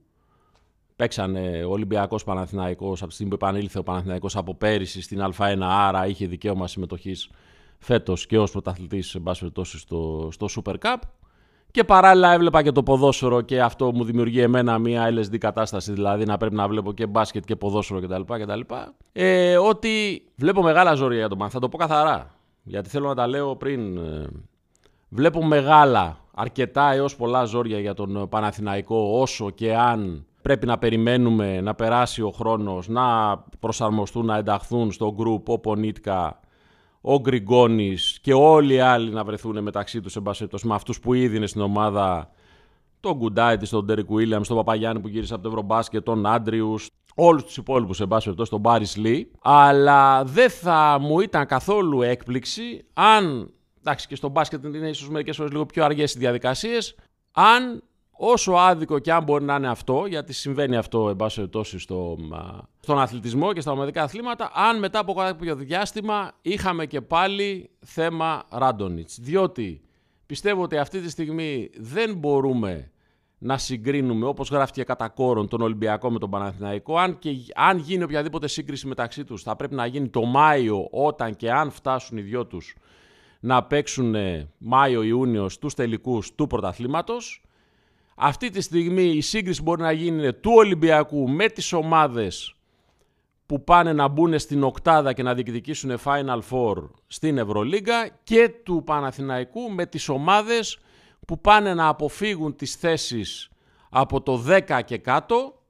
παίξανε 0.96 1.63
ο 1.63 1.72
Ολυμπιακός 1.72 2.24
Παναθηναϊκός 2.24 3.00
από 3.00 3.08
τη 3.08 3.13
στιγμή 3.13 3.38
που 3.38 3.46
επανήλθε 3.46 3.80
ο 3.80 3.84
Παναθηναϊκός 3.84 4.36
από 4.36 4.56
πέρυσι 4.56 5.01
στην 5.01 5.20
Α1, 5.38 5.58
άρα 5.62 6.08
είχε 6.08 6.27
δικαίωμα 6.27 6.68
συμμετοχής 6.68 7.30
φέτος 7.80 8.25
και 8.25 8.39
ως 8.39 8.51
πρωταθλητής 8.51 9.18
στο, 9.63 10.30
στο 10.32 10.48
Super 10.50 10.75
Cup. 10.82 10.98
Και 11.74 11.84
παράλληλα 11.84 12.34
έβλεπα 12.34 12.63
και 12.63 12.72
το 12.72 12.84
ποδόσφαιρο 12.84 13.42
και 13.42 13.62
αυτό 13.62 13.92
μου 13.94 14.03
δημιουργεί 14.03 14.39
εμένα 14.42 14.77
μια 14.80 15.10
LSD 15.10 15.38
κατάσταση, 15.38 15.92
δηλαδή 15.92 16.25
να 16.25 16.38
πρέπει 16.38 16.56
να 16.56 16.68
βλέπω 16.68 16.94
και 16.94 17.08
μπάσκετ 17.08 17.44
και 17.46 17.56
ποδόσφαιρο 17.56 18.01
κτλ. 18.01 18.22
κτλ. 18.22 18.60
Ε, 19.12 19.58
ότι 19.58 20.24
βλέπω 20.36 20.62
μεγάλα 20.62 20.94
ζώρια 20.94 21.18
για 21.18 21.30
τον 21.30 21.38
Παν. 21.38 21.50
Θα 21.50 21.60
το 21.60 21.70
πω 21.70 21.77
καθαρά, 21.77 22.32
γιατί 22.63 22.89
θέλω 22.89 23.08
να 23.08 23.15
τα 23.15 23.27
λέω 23.27 23.56
πριν. 23.56 23.98
Ε, 23.98 24.27
βλέπω 25.10 25.46
μεγάλα, 25.46 26.18
αρκετά 26.34 26.92
έως 26.92 27.15
πολλά 27.15 27.44
ζόρια 27.44 27.80
για 27.80 27.94
τον 27.94 28.30
Παναθηναϊκό, 28.30 29.20
όσο 29.20 29.50
και 29.50 29.75
αν 29.75 30.25
πρέπει 30.42 30.65
να 30.65 30.77
περιμένουμε 30.77 31.62
να 31.62 31.75
περάσει 31.75 32.22
ο 32.22 32.32
χρόνος, 32.32 32.88
να 32.88 33.38
προσαρμοστούν, 33.60 34.25
να 34.25 34.38
ενταχθούν 34.38 34.92
στο 34.92 35.15
group 35.20 35.44
ο 35.46 35.60
Πονίτκα, 35.60 36.39
ο 37.05 37.19
Γκριγκόνης 37.19 38.19
και 38.22 38.33
όλοι 38.33 38.74
οι 38.74 38.79
άλλοι 38.79 39.12
να 39.12 39.24
βρεθούν 39.24 39.63
μεταξύ 39.63 40.01
τους 40.01 40.63
με 40.63 40.74
αυτούς 40.74 41.00
που 41.00 41.13
ήδη 41.13 41.36
είναι 41.36 41.48
στην 41.48 41.62
ομάδα. 41.62 42.31
Τον 43.00 43.13
Γκουντάιτη, 43.13 43.69
τον 43.69 43.86
Ντέρικ 43.86 44.13
Βίλιαμ, 44.13 44.41
τον 44.43 44.57
Παπαγιάννη 44.57 45.01
που 45.01 45.07
γύρισε 45.07 45.33
από 45.33 45.43
το 45.43 45.50
Ευρωμπάσκετ, 45.50 46.03
τον 46.03 46.25
Άντριου, 46.25 46.75
όλους 47.15 47.43
τους 47.43 47.57
υπόλοιπους 47.57 47.98
σε 47.98 48.05
πάση 48.05 48.33
τον 48.33 48.60
Μπάρις 48.60 48.95
Λί. 48.95 49.31
Αλλά 49.41 50.24
δεν 50.24 50.50
θα 50.50 50.98
μου 51.01 51.19
ήταν 51.19 51.45
καθόλου 51.45 52.01
έκπληξη 52.01 52.86
αν. 52.93 53.53
Εντάξει, 53.79 54.07
και 54.07 54.15
στο 54.15 54.29
μπάσκετ 54.29 54.63
είναι 54.63 54.89
ίσως 54.89 55.10
μερικές 55.10 55.36
φορές 55.36 55.51
λίγο 55.51 55.65
πιο 55.65 55.83
αργές 55.83 56.15
οι 56.15 56.19
διαδικασίες. 56.19 56.95
Αν 57.31 57.83
όσο 58.15 58.51
άδικο 58.51 59.00
και 59.00 59.12
αν 59.12 59.24
μπορεί 59.24 59.43
να 59.43 59.55
είναι 59.55 59.70
αυτό, 59.70 60.05
γιατί 60.05 60.34
συμβαίνει 60.34 60.75
αυτό 60.75 61.10
εν 61.10 61.15
πάση 61.15 61.36
περιπτώσει 61.36 61.79
στο, 61.79 62.17
στον 62.79 63.00
αθλητισμό 63.00 63.53
και 63.53 63.62
στα 63.62 63.72
ομαδικά 63.72 64.03
αθλήματα, 64.03 64.51
αν 64.53 64.79
μετά 64.79 65.00
από 65.00 65.13
κάποιο 65.13 65.55
διάστημα 65.55 66.32
είχαμε 66.41 66.86
και 66.86 67.01
πάλι 67.01 67.70
θέμα 67.79 68.43
Ράντονιτς. 68.50 69.20
Διότι 69.22 69.82
πιστεύω 70.25 70.62
ότι 70.62 70.77
αυτή 70.77 71.01
τη 71.01 71.10
στιγμή 71.10 71.70
δεν 71.77 72.15
μπορούμε 72.15 72.91
να 73.38 73.58
συγκρίνουμε 73.58 74.25
όπως 74.25 74.50
γράφτηκε 74.50 74.84
κατά 74.84 75.10
κόρον 75.10 75.48
τον 75.48 75.62
Ολυμπιακό 75.62 76.12
με 76.12 76.20
τον 76.20 76.29
Παναθηναϊκό. 76.29 76.98
Αν, 76.98 77.20
και, 77.20 77.29
αν 77.55 77.77
γίνει 77.77 78.03
οποιαδήποτε 78.03 78.48
σύγκριση 78.48 78.88
μεταξύ 78.88 79.24
τους 79.24 79.43
θα 79.43 79.55
πρέπει 79.55 79.75
να 79.75 79.86
γίνει 79.86 80.10
το 80.10 80.24
Μάιο 80.25 80.88
όταν 80.91 81.36
και 81.36 81.51
αν 81.51 81.72
φτάσουν 81.72 82.17
οι 82.17 82.22
δυο 82.22 82.46
τους 82.46 82.75
να 83.39 83.63
παίξουν 83.63 84.15
Μάιο-Ιούνιος 84.58 85.53
στους 85.53 85.74
τελικούς 85.74 86.36
του 86.36 86.48
πρωταθλήματος. 86.48 87.43
Αυτή 88.25 88.50
τη 88.50 88.62
στιγμή 88.62 89.03
η 89.03 89.22
σύγκριση 89.22 89.62
μπορεί 89.62 89.82
να 89.82 89.92
γίνει 89.92 90.34
του 90.34 90.51
Ολυμπιακού 90.56 91.30
με 91.30 91.48
τις 91.48 91.74
ομάδες 91.74 92.56
που 93.46 93.63
πάνε 93.63 93.94
να 93.94 94.08
μπουν 94.08 94.39
στην 94.39 94.63
οκτάδα 94.63 95.13
και 95.13 95.24
να 95.24 95.34
διεκδικήσουν 95.34 96.00
Final 96.03 96.39
Four 96.50 96.89
στην 97.08 97.38
Ευρωλίγκα 97.38 98.10
και 98.24 98.50
του 98.63 98.84
Παναθηναϊκού 98.86 99.72
με 99.72 99.86
τις 99.86 100.10
ομάδες 100.10 100.80
που 101.27 101.42
πάνε 101.42 101.74
να 101.74 101.88
αποφύγουν 101.88 102.56
τις 102.56 102.75
θέσεις 102.75 103.50
από 103.89 104.22
το 104.22 104.44
10 104.68 104.82
και 104.86 104.98
κάτω 104.98 105.62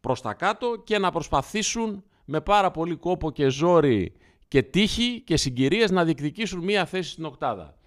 προς 0.00 0.20
τα 0.20 0.34
κάτω 0.34 0.82
και 0.84 0.98
να 0.98 1.10
προσπαθήσουν 1.10 2.04
με 2.24 2.40
πάρα 2.40 2.70
πολύ 2.70 2.96
κόπο 2.96 3.30
και 3.30 3.48
ζόρι 3.48 4.12
και 4.48 4.62
τύχη 4.62 5.20
και 5.20 5.36
συγκυρίες 5.36 5.90
να 5.90 6.04
διεκδικήσουν 6.04 6.64
μία 6.64 6.84
θέση 6.84 7.10
στην 7.10 7.24
οκτάδα. 7.24 7.77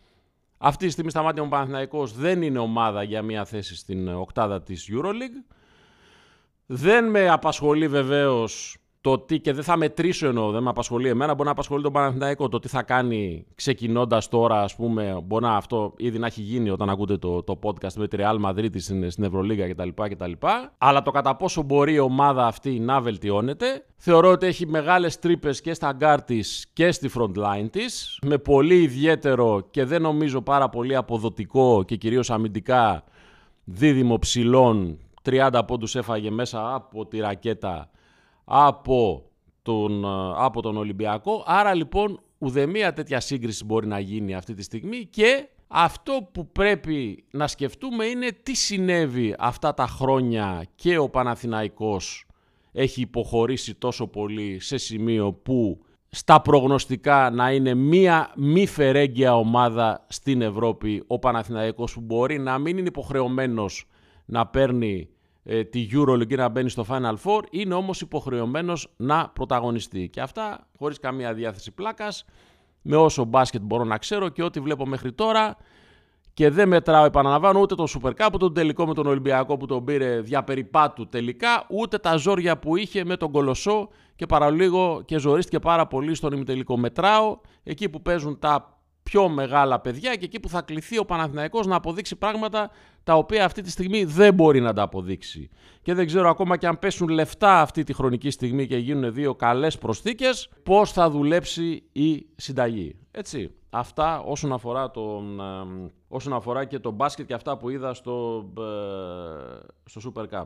Αυτή 0.64 0.86
τη 0.86 0.92
στιγμή 0.92 1.10
στα 1.10 1.22
μάτια 1.22 1.44
μου 1.44 1.50
Παναθηναϊκός 1.50 2.14
δεν 2.14 2.42
είναι 2.42 2.60
ομάδα 2.60 3.04
για 3.04 3.22
μία 3.22 3.46
θέση 3.46 3.76
στην 3.76 4.08
οκτάδα 4.08 4.62
της 4.62 4.90
EuroLeague. 4.92 5.54
Δεν 6.66 7.10
με 7.10 7.30
απασχολεί 7.30 7.88
βεβαίως 7.88 8.78
το 9.02 9.20
τι 9.20 9.40
και 9.40 9.54
δεν 9.54 9.64
θα 9.64 9.78
μετρήσω 9.78 10.28
εννοώ, 10.28 10.52
δεν 10.52 10.64
με 10.64 10.70
απασχολεί 10.70 11.08
εμένα, 11.08 11.34
μπορεί 11.34 11.46
να 11.46 11.52
απασχολεί 11.52 11.84
τον 11.84 11.92
Παναθηναϊκό 11.92 12.50
το 12.50 12.60
τι 12.60 12.68
θα 12.68 12.84
κάνει 12.84 13.46
ξεκινώντας 13.56 14.28
τώρα, 14.28 14.62
ας 14.62 14.76
πούμε, 14.76 15.22
μπορεί 15.24 15.44
να 15.44 15.56
αυτό 15.56 15.94
ήδη 15.98 16.20
να 16.20 16.26
έχει 16.28 16.42
γίνει 16.42 16.70
όταν 16.70 16.90
ακούτε 16.90 17.18
το, 17.18 17.44
το 17.44 17.60
podcast 17.64 17.94
με 17.94 18.08
τη 18.08 18.18
Real 18.20 18.46
Madrid 18.46 18.70
στην, 18.78 19.12
στην 19.12 19.24
Ευρωλίγα 19.24 19.70
κτλ, 19.70 19.90
κτλ. 19.96 20.32
Αλλά 20.78 21.02
το 21.02 21.12
κατά 21.12 21.36
πόσο 21.36 21.62
μπορεί 21.62 21.94
η 21.94 22.00
ομάδα 22.00 22.46
αυτή 22.46 22.80
να 22.80 23.02
βελτιώνεται, 23.02 23.86
θεωρώ 23.98 24.32
ότι 24.32 24.46
έχει 24.46 24.68
μεγάλες 24.68 25.20
τρύπες 25.20 25.62
και 25.62 25.74
στα 25.74 25.92
γκάρ 25.92 26.22
της 26.22 26.68
και 26.74 26.92
στη 26.92 27.10
front 27.16 27.38
line 27.38 27.68
της, 27.72 28.20
με 28.22 28.38
πολύ 28.38 28.82
ιδιαίτερο 28.82 29.68
και 29.72 29.86
δεν 29.86 30.02
νομίζω 30.02 30.42
πάρα 30.42 30.70
πολύ 30.70 30.96
αποδοτικό 30.96 31.84
και 31.84 31.96
κυρίως 31.96 32.30
αμυντικά 32.30 33.04
δίδυμο 33.64 34.20
ψηλών 34.20 34.98
30 35.24 35.62
πόντους 35.68 35.96
έφαγε 35.96 36.32
μέσα 36.32 36.74
από 36.74 37.06
τη 37.06 37.20
ρακέτα 37.20 37.90
από 38.54 39.24
τον, 39.62 40.04
ε, 40.04 40.34
από 40.36 40.62
τον 40.62 40.78
Ολυμπιακό. 40.78 41.44
Άρα 41.46 41.74
λοιπόν 41.74 42.20
ουδεμία 42.38 42.94
τέτοια 42.94 43.20
σύγκριση 43.20 43.66
μπορεί 43.66 43.88
να 43.88 44.00
γίνει 44.00 44.36
αυτή 44.36 44.54
τη 44.54 44.64
στιγμή 44.64 45.06
και 45.06 45.48
αυτό 45.68 46.30
που 46.32 46.48
πρέπει 46.52 47.24
να 47.32 47.48
σκεφτούμε 47.48 48.06
είναι 48.06 48.32
τι 48.44 48.54
συνέβη 48.54 49.36
αυτά 49.40 49.74
τα 49.74 49.88
χρόνια 49.88 50.66
και 50.76 50.98
ο 50.98 51.10
Παναθηναϊκός 51.10 52.26
έχει 52.72 53.02
υποχωρήσει 53.02 53.76
τόσο 53.76 54.08
πολύ 54.08 54.60
σε 54.60 54.78
σημείο 54.78 55.34
που 55.34 55.82
στα 56.10 56.42
προγνωστικά 56.42 57.30
να 57.30 57.52
είναι 57.52 57.74
μία 57.74 58.32
μη 58.36 58.68
φερέγγια 58.68 59.38
ομάδα 59.38 60.06
στην 60.10 60.42
Ευρώπη 60.42 61.04
ο 61.08 61.20
Παναθηναϊκός 61.20 61.94
που 61.94 62.02
μπορεί 62.02 62.40
να 62.40 62.58
μην 62.58 62.78
είναι 62.78 62.88
υποχρεωμένος 62.88 63.86
να 64.26 64.48
παίρνει 64.48 65.10
ε, 65.44 65.64
τη 65.64 65.88
EuroLeague 65.94 66.28
και 66.28 66.36
να 66.36 66.50
μπαίνει 66.50 66.70
στο 66.70 66.86
Final 66.90 67.16
Four, 67.24 67.42
είναι 67.50 67.74
όμως 67.74 68.02
υποχρεωμένος 68.02 68.94
να 68.98 69.30
πρωταγωνιστεί. 69.30 70.10
Και 70.10 70.22
αυτά 70.22 70.68
χωρίς 70.78 71.00
καμία 71.00 71.34
διάθεση 71.34 71.72
πλάκας, 71.72 72.26
με 72.82 72.96
όσο 72.96 73.24
μπάσκετ 73.24 73.62
μπορώ 73.62 73.84
να 73.84 73.98
ξέρω 73.98 74.30
και 74.30 74.44
ό,τι 74.44 74.60
βλέπω 74.60 74.86
μέχρι 74.86 75.14
τώρα 75.14 75.58
και 76.34 76.50
δεν 76.50 76.68
μετράω, 76.68 77.06
επαναλαμβάνω, 77.06 77.60
ούτε 77.60 77.76
το 77.76 77.86
Super 77.90 78.10
Cup, 78.10 78.28
ούτε 78.28 78.38
τον 78.38 78.54
τελικό 78.54 78.86
με 78.86 78.94
τον 78.94 79.08
Ολυμπιακό 79.08 79.58
που 79.58 79.66
τον 79.66 79.84
πήρε 79.84 80.22
διαπεριπάτου 80.22 81.08
τελικά, 81.08 81.66
ούτε 81.70 81.98
τα 81.98 82.16
ζόρια 82.16 82.58
που 82.58 82.76
είχε 82.76 83.06
με 83.06 83.18
τον 83.18 83.32
Κολοσσό 83.32 83.90
και 84.16 84.26
παραλίγο 84.26 85.02
και 85.06 85.18
ζορίστηκε 85.18 85.60
πάρα 85.60 85.88
πολύ 85.88 86.16
στον 86.16 86.34
ημιτελικό. 86.34 86.78
Μετράω 86.78 87.40
εκεί 87.64 87.90
που 87.90 88.02
παίζουν 88.02 88.40
τα 88.40 88.81
πιο 89.12 89.30
μεγάλα 89.30 89.80
παιδιά 89.80 90.16
και 90.16 90.26
εκεί 90.26 90.40
που 90.40 90.50
θα 90.50 90.62
κληθεί 90.62 90.98
ο 90.98 91.06
Παναθηναϊκός 91.06 91.68
να 91.68 91.76
αποδείξει 91.76 92.16
πράγματα 92.16 92.72
τα 93.04 93.16
οποία 93.16 93.46
αυτή 93.46 93.62
τη 93.62 93.70
στιγμή 93.70 94.04
δεν 94.04 94.34
μπορεί 94.34 94.62
να 94.62 94.74
τα 94.74 94.82
αποδείξει. 94.82 95.50
Και 95.82 95.94
δεν 95.94 96.06
ξέρω 96.06 96.30
ακόμα 96.30 96.58
και 96.58 96.68
αν 96.68 96.80
πέσουν 96.80 97.10
λεφτά 97.10 97.62
αυτή 97.62 97.84
τη 97.84 97.94
χρονική 97.94 98.30
στιγμή 98.30 98.68
και 98.68 98.78
γίνουν 98.78 99.14
δύο 99.14 99.36
καλές 99.36 99.78
προσθήκες, 99.78 100.50
πώς 100.64 100.92
θα 100.92 101.10
δουλέψει 101.10 101.84
η 101.92 102.26
συνταγή. 102.36 102.96
Έτσι, 103.12 103.52
αυτά 103.70 104.22
όσον 104.22 104.54
αφορά, 104.54 104.92
τον, 104.92 105.40
ε, 105.40 105.92
όσον 106.08 106.34
αφορά 106.34 106.66
και 106.66 106.80
το 106.80 106.92
μπάσκετ 106.92 107.26
και 107.26 107.34
αυτά 107.34 107.58
που 107.58 107.70
είδα 107.70 107.94
στο, 107.94 108.46
ε, 108.58 109.90
στο 109.90 110.14
Super 110.16 110.24
Cup. 110.40 110.46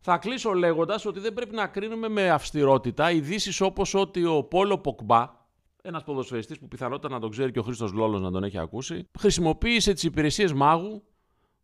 Θα 0.00 0.18
κλείσω 0.18 0.52
λέγοντας 0.52 1.06
ότι 1.06 1.20
δεν 1.20 1.32
πρέπει 1.32 1.54
να 1.54 1.66
κρίνουμε 1.66 2.08
με 2.08 2.30
αυστηρότητα 2.30 3.10
ειδήσεις 3.10 3.60
όπως 3.60 3.94
ότι 3.94 4.24
ο 4.24 4.42
Πόλο 4.42 4.78
Ποκμπά, 4.78 5.40
ένας 5.82 6.04
ποδοσφαιριστής 6.04 6.58
που 6.58 6.68
πιθανότατα 6.68 7.14
να 7.14 7.20
τον 7.20 7.30
ξέρει 7.30 7.52
και 7.52 7.58
ο 7.58 7.62
Χρήστος 7.62 7.92
Λόλος 7.92 8.20
να 8.20 8.30
τον 8.30 8.44
έχει 8.44 8.58
ακούσει, 8.58 9.08
χρησιμοποίησε 9.18 9.92
τις 9.92 10.02
υπηρεσίες 10.02 10.52
μάγου 10.52 11.04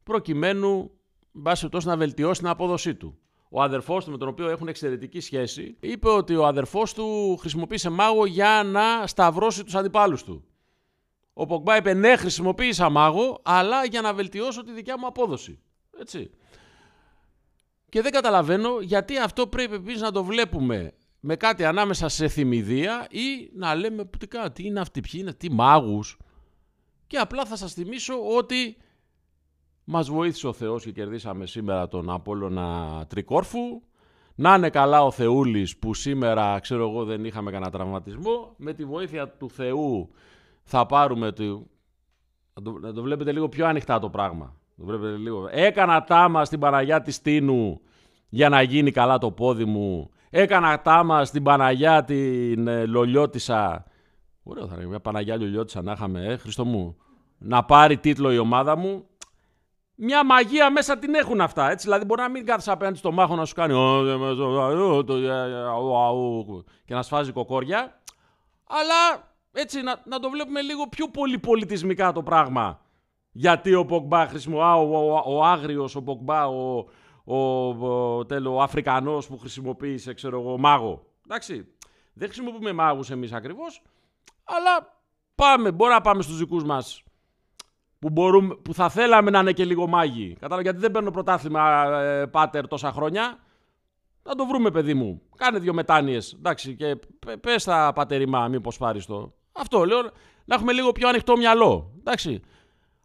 προκειμένου 0.02 0.90
μπάση 1.32 1.68
τόσο 1.68 1.88
να 1.88 1.96
βελτιώσει 1.96 2.40
την 2.40 2.48
απόδοσή 2.48 2.94
του. 2.94 3.18
Ο 3.50 3.62
αδερφός 3.62 4.04
του, 4.04 4.10
με 4.10 4.18
τον 4.18 4.28
οποίο 4.28 4.48
έχουν 4.48 4.68
εξαιρετική 4.68 5.20
σχέση, 5.20 5.76
είπε 5.80 6.08
ότι 6.08 6.36
ο 6.36 6.46
αδερφός 6.46 6.94
του 6.94 7.36
χρησιμοποίησε 7.36 7.88
μάγο 7.90 8.26
για 8.26 8.62
να 8.64 9.06
σταυρώσει 9.06 9.64
τους 9.64 9.74
αντιπάλους 9.74 10.24
του. 10.24 10.44
Ο 11.32 11.46
Ποκμπά 11.46 11.76
είπε: 11.76 11.94
Ναι, 11.94 12.16
χρησιμοποίησα 12.16 12.90
μάγο, 12.90 13.40
αλλά 13.42 13.84
για 13.84 14.00
να 14.00 14.14
βελτιώσω 14.14 14.64
τη 14.64 14.72
δικιά 14.72 14.98
μου 14.98 15.06
απόδοση. 15.06 15.60
Έτσι. 16.00 16.30
Και 17.88 18.02
δεν 18.02 18.12
καταλαβαίνω 18.12 18.80
γιατί 18.80 19.18
αυτό 19.18 19.46
πρέπει 19.46 19.74
επίση 19.74 20.00
να 20.00 20.12
το 20.12 20.24
βλέπουμε 20.24 20.92
με 21.20 21.36
κάτι 21.36 21.64
ανάμεσα 21.64 22.08
σε 22.08 22.28
θυμηδία 22.28 23.06
ή 23.10 23.50
να 23.54 23.74
λέμε 23.74 24.08
τι 24.52 24.64
είναι 24.64 24.80
αυτοί, 24.80 25.00
ποιοι 25.00 25.20
είναι, 25.22 25.32
τι 25.32 25.50
μάγους. 25.50 26.18
Και 27.06 27.16
απλά 27.16 27.44
θα 27.44 27.56
σας 27.56 27.72
θυμίσω 27.72 28.14
ότι 28.36 28.76
μας 29.84 30.10
βοήθησε 30.10 30.46
ο 30.46 30.52
Θεός 30.52 30.84
και 30.84 30.92
κερδίσαμε 30.92 31.46
σήμερα 31.46 31.88
τον 31.88 32.10
Απόλλωνα 32.10 33.04
Τρικόρφου. 33.08 33.82
Να 34.34 34.54
είναι 34.54 34.70
καλά 34.70 35.04
ο 35.04 35.10
Θεούλης 35.10 35.76
που 35.76 35.94
σήμερα, 35.94 36.58
ξέρω 36.58 36.88
εγώ, 36.88 37.04
δεν 37.04 37.24
είχαμε 37.24 37.50
κανένα 37.50 37.70
τραυματισμό. 37.70 38.54
Με 38.56 38.72
τη 38.72 38.84
βοήθεια 38.84 39.28
του 39.28 39.50
Θεού 39.50 40.10
θα 40.62 40.86
πάρουμε... 40.86 41.32
Το... 41.32 41.66
Να 42.80 42.92
το, 42.92 43.02
βλέπετε 43.02 43.32
λίγο 43.32 43.48
πιο 43.48 43.66
ανοιχτά 43.66 43.98
το 43.98 44.10
πράγμα. 44.10 44.56
Το 44.76 44.84
βλέπετε 44.84 45.16
λίγο. 45.16 45.48
Έκανα 45.50 46.04
τάμα 46.04 46.44
στην 46.44 46.58
Παναγιά 46.58 47.02
της 47.02 47.20
Τίνου 47.20 47.80
για 48.28 48.48
να 48.48 48.62
γίνει 48.62 48.90
καλά 48.90 49.18
το 49.18 49.30
πόδι 49.30 49.64
μου 49.64 50.10
Έκανα 50.30 50.80
τάμα 50.80 51.24
στην 51.24 51.42
Παναγιά 51.42 52.04
την 52.04 52.66
ε, 52.66 52.86
Λολιώτησα. 52.86 53.84
Ωραίο 54.42 54.66
θα 54.66 54.74
είναι 54.74 54.86
μια 54.86 55.00
Παναγιά 55.00 55.36
Λολιώτησα 55.36 55.82
να 55.82 55.92
είχαμε, 55.92 56.24
ε, 56.24 56.36
Χριστό 56.36 56.64
μου. 56.64 56.96
Να 57.38 57.64
πάρει 57.64 57.98
τίτλο 57.98 58.32
η 58.32 58.38
ομάδα 58.38 58.76
μου. 58.76 59.06
Μια 59.94 60.24
μαγεία 60.24 60.70
μέσα 60.70 60.98
την 60.98 61.14
έχουν 61.14 61.40
αυτά. 61.40 61.70
Έτσι, 61.70 61.86
δηλαδή 61.86 62.04
μπορεί 62.04 62.20
να 62.20 62.28
μην 62.28 62.46
κάθεσαι 62.46 62.70
απέναντι 62.70 62.98
στο 62.98 63.12
μάχο 63.12 63.36
να 63.36 63.44
σου 63.44 63.54
κάνει 63.54 63.74
και 66.84 66.94
να 66.94 67.02
σφάζει 67.02 67.32
κοκόρια. 67.32 68.00
Αλλά 68.68 69.32
έτσι 69.52 69.82
να, 69.82 70.00
να 70.04 70.18
το 70.18 70.30
βλέπουμε 70.30 70.60
λίγο 70.60 70.86
πιο 70.88 71.08
πολύ 71.08 71.38
πολιτισμικά 71.38 72.12
το 72.12 72.22
πράγμα. 72.22 72.80
Γιατί 73.32 73.74
ο 73.74 73.84
Ποκμπά 73.84 74.26
χρησιμοποιεί, 74.26 74.62
ο, 74.62 74.98
ο, 74.98 75.22
ο, 75.24 75.36
ο 75.36 75.44
άγριος, 75.44 75.94
ο 75.96 76.02
Ποκμπά, 76.02 76.46
ο, 76.46 76.84
ο, 77.28 77.68
ο, 77.68 78.26
τέλος, 78.26 78.54
ο 78.54 78.62
Αφρικανός 78.62 79.26
που 79.26 79.38
χρησιμοποίησε, 79.38 80.14
ξέρω 80.14 80.40
εγώ, 80.40 80.58
μάγο. 80.58 81.06
Εντάξει, 81.24 81.68
δεν 82.12 82.28
χρησιμοποιούμε 82.28 82.72
μάγους 82.72 83.10
εμείς 83.10 83.32
ακριβώς, 83.32 83.82
αλλά 84.44 85.00
πάμε, 85.34 85.72
μπορεί 85.72 85.92
να 85.92 86.00
πάμε 86.00 86.22
στους 86.22 86.38
δικούς 86.38 86.64
μας 86.64 87.02
που, 87.98 88.10
μπορούμε, 88.10 88.54
που 88.54 88.74
θα 88.74 88.88
θέλαμε 88.88 89.30
να 89.30 89.38
είναι 89.38 89.52
και 89.52 89.64
λίγο 89.64 89.86
μάγοι. 89.86 90.32
Κατάλαβα 90.34 90.62
γιατί 90.62 90.78
δεν 90.78 90.90
παίρνω 90.90 91.10
πρωτάθλημα 91.10 91.84
ε, 92.00 92.26
πάτερ 92.26 92.68
τόσα 92.68 92.92
χρόνια. 92.92 93.38
Θα 94.22 94.34
το 94.34 94.46
βρούμε, 94.46 94.70
παιδί 94.70 94.94
μου. 94.94 95.22
Κάνε 95.36 95.58
δύο 95.58 95.72
μετάνοιες. 95.72 96.32
Εντάξει, 96.32 96.74
και 96.76 96.96
πε 97.40 97.54
τα 97.64 97.92
πατερημά, 97.94 98.48
μήπως 98.48 98.78
πάρεις 98.78 99.06
το. 99.06 99.34
Αυτό 99.52 99.84
λέω, 99.84 100.02
να 100.44 100.54
έχουμε 100.54 100.72
λίγο 100.72 100.92
πιο 100.92 101.08
ανοιχτό 101.08 101.36
μυαλό. 101.36 101.92
Εντάξει. 101.98 102.40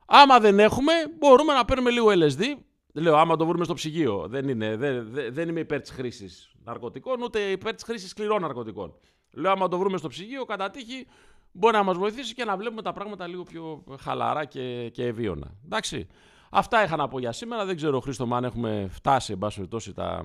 Άμα 0.06 0.40
δεν 0.40 0.60
έχουμε, 0.60 0.94
μπορούμε 1.20 1.54
να 1.54 1.66
παίρνουμε 1.66 1.90
λίγο 1.90 2.08
LSD, 2.10 2.44
Λέω, 2.94 3.16
άμα 3.16 3.36
το 3.36 3.46
βρούμε 3.46 3.64
στο 3.64 3.74
ψυγείο. 3.74 4.26
Δεν, 4.28 4.48
είναι, 4.48 4.76
δεν, 4.76 5.08
δεν 5.32 5.50
είμαι 5.50 5.60
υπέρ 5.60 5.82
της 5.82 5.92
χρήσης 5.92 6.52
ναρκωτικών, 6.64 7.22
ούτε 7.22 7.40
υπέρ 7.40 7.74
της 7.74 7.84
χρήσης 7.84 8.10
σκληρών 8.10 8.42
ναρκωτικών. 8.42 8.94
Λέω, 9.32 9.52
άμα 9.52 9.68
το 9.68 9.78
βρούμε 9.78 9.98
στο 9.98 10.08
ψυγείο, 10.08 10.46
κατά 10.46 10.70
τύχη 10.70 11.08
μπορεί 11.52 11.76
να 11.76 11.84
μας 11.84 11.98
βοηθήσει 11.98 12.34
και 12.34 12.46
να 12.46 12.58
βλέπουμε 12.58 12.82
τα 12.82 12.94
πράγματα 12.94 13.28
λίγο 13.28 13.44
πιο 13.44 13.84
χαλαρά 14.00 14.46
και, 14.46 14.90
και 14.90 15.06
ευίωνα. 15.06 15.52
Εντάξει. 15.66 16.08
Αυτά 16.50 16.84
είχα 16.84 16.96
να 16.96 17.08
πω 17.08 17.20
για 17.20 17.32
σήμερα. 17.32 17.66
Δεν 17.66 17.76
ξέρω, 17.76 18.00
Χρήστο, 18.00 18.28
αν 18.32 18.44
έχουμε 18.44 18.88
φτάσει, 18.92 19.32
εν 19.32 19.38
πάση 19.38 19.56
περιπτώσει, 19.56 19.94
τα, 19.94 20.24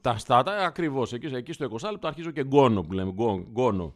τα 0.00 0.18
στάτα. 0.18 0.52
Ακριβώς 0.52 1.12
εκεί, 1.12 1.26
εκεί 1.26 1.52
στο 1.52 1.68
20 1.80 1.90
λεπτό 1.90 2.06
αρχίζω 2.06 2.30
και 2.30 2.44
γκόνο 2.44 2.82
που 2.82 2.92
λέμε. 2.92 3.12
Γκόνο. 3.50 3.94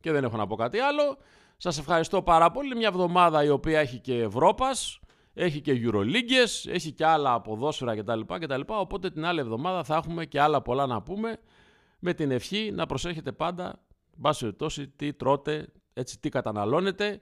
Και 0.00 0.12
δεν 0.12 0.24
έχω 0.24 0.36
να 0.36 0.46
πω 0.46 0.56
κάτι 0.56 0.78
άλλο. 0.78 1.16
Σας 1.56 1.78
ευχαριστώ 1.78 2.22
πάρα 2.22 2.50
πολύ. 2.50 2.76
Μια 2.76 2.88
εβδομάδα 2.88 3.44
η 3.44 3.48
οποία 3.48 3.80
έχει 3.80 3.98
και 3.98 4.22
Ευρώπας 4.22 5.00
έχει 5.38 5.60
και 5.60 5.80
Euroleagues, 5.84 6.70
έχει 6.70 6.92
και 6.92 7.06
άλλα 7.06 7.40
ποδόσφαιρα 7.40 7.96
κτλ, 7.96 8.20
κτλ. 8.40 8.60
Οπότε 8.66 9.10
την 9.10 9.24
άλλη 9.24 9.40
εβδομάδα 9.40 9.84
θα 9.84 9.96
έχουμε 9.96 10.24
και 10.24 10.40
άλλα 10.40 10.62
πολλά 10.62 10.86
να 10.86 11.02
πούμε 11.02 11.38
με 11.98 12.14
την 12.14 12.30
ευχή 12.30 12.70
να 12.74 12.86
προσέχετε 12.86 13.32
πάντα, 13.32 13.82
μπάση 14.16 14.52
τόση, 14.52 14.88
τι 14.88 15.12
τρώτε, 15.12 15.72
έτσι 15.92 16.20
τι 16.20 16.28
καταναλώνετε 16.28 17.20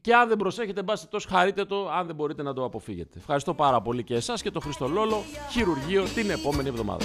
και 0.00 0.14
αν 0.14 0.28
δεν 0.28 0.36
προσέχετε, 0.36 0.82
μπάση 0.82 1.08
τόσο 1.08 1.28
χαρείτε 1.28 1.64
το, 1.64 1.90
αν 1.90 2.06
δεν 2.06 2.14
μπορείτε 2.14 2.42
να 2.42 2.52
το 2.52 2.64
αποφύγετε. 2.64 3.18
Ευχαριστώ 3.18 3.54
πάρα 3.54 3.82
πολύ 3.82 4.04
και 4.04 4.14
εσάς 4.14 4.42
και 4.42 4.50
το 4.50 4.60
Χριστολόλο 4.60 5.22
χειρουργείο 5.50 6.04
την 6.04 6.30
επόμενη 6.30 6.68
εβδομάδα. 6.68 7.04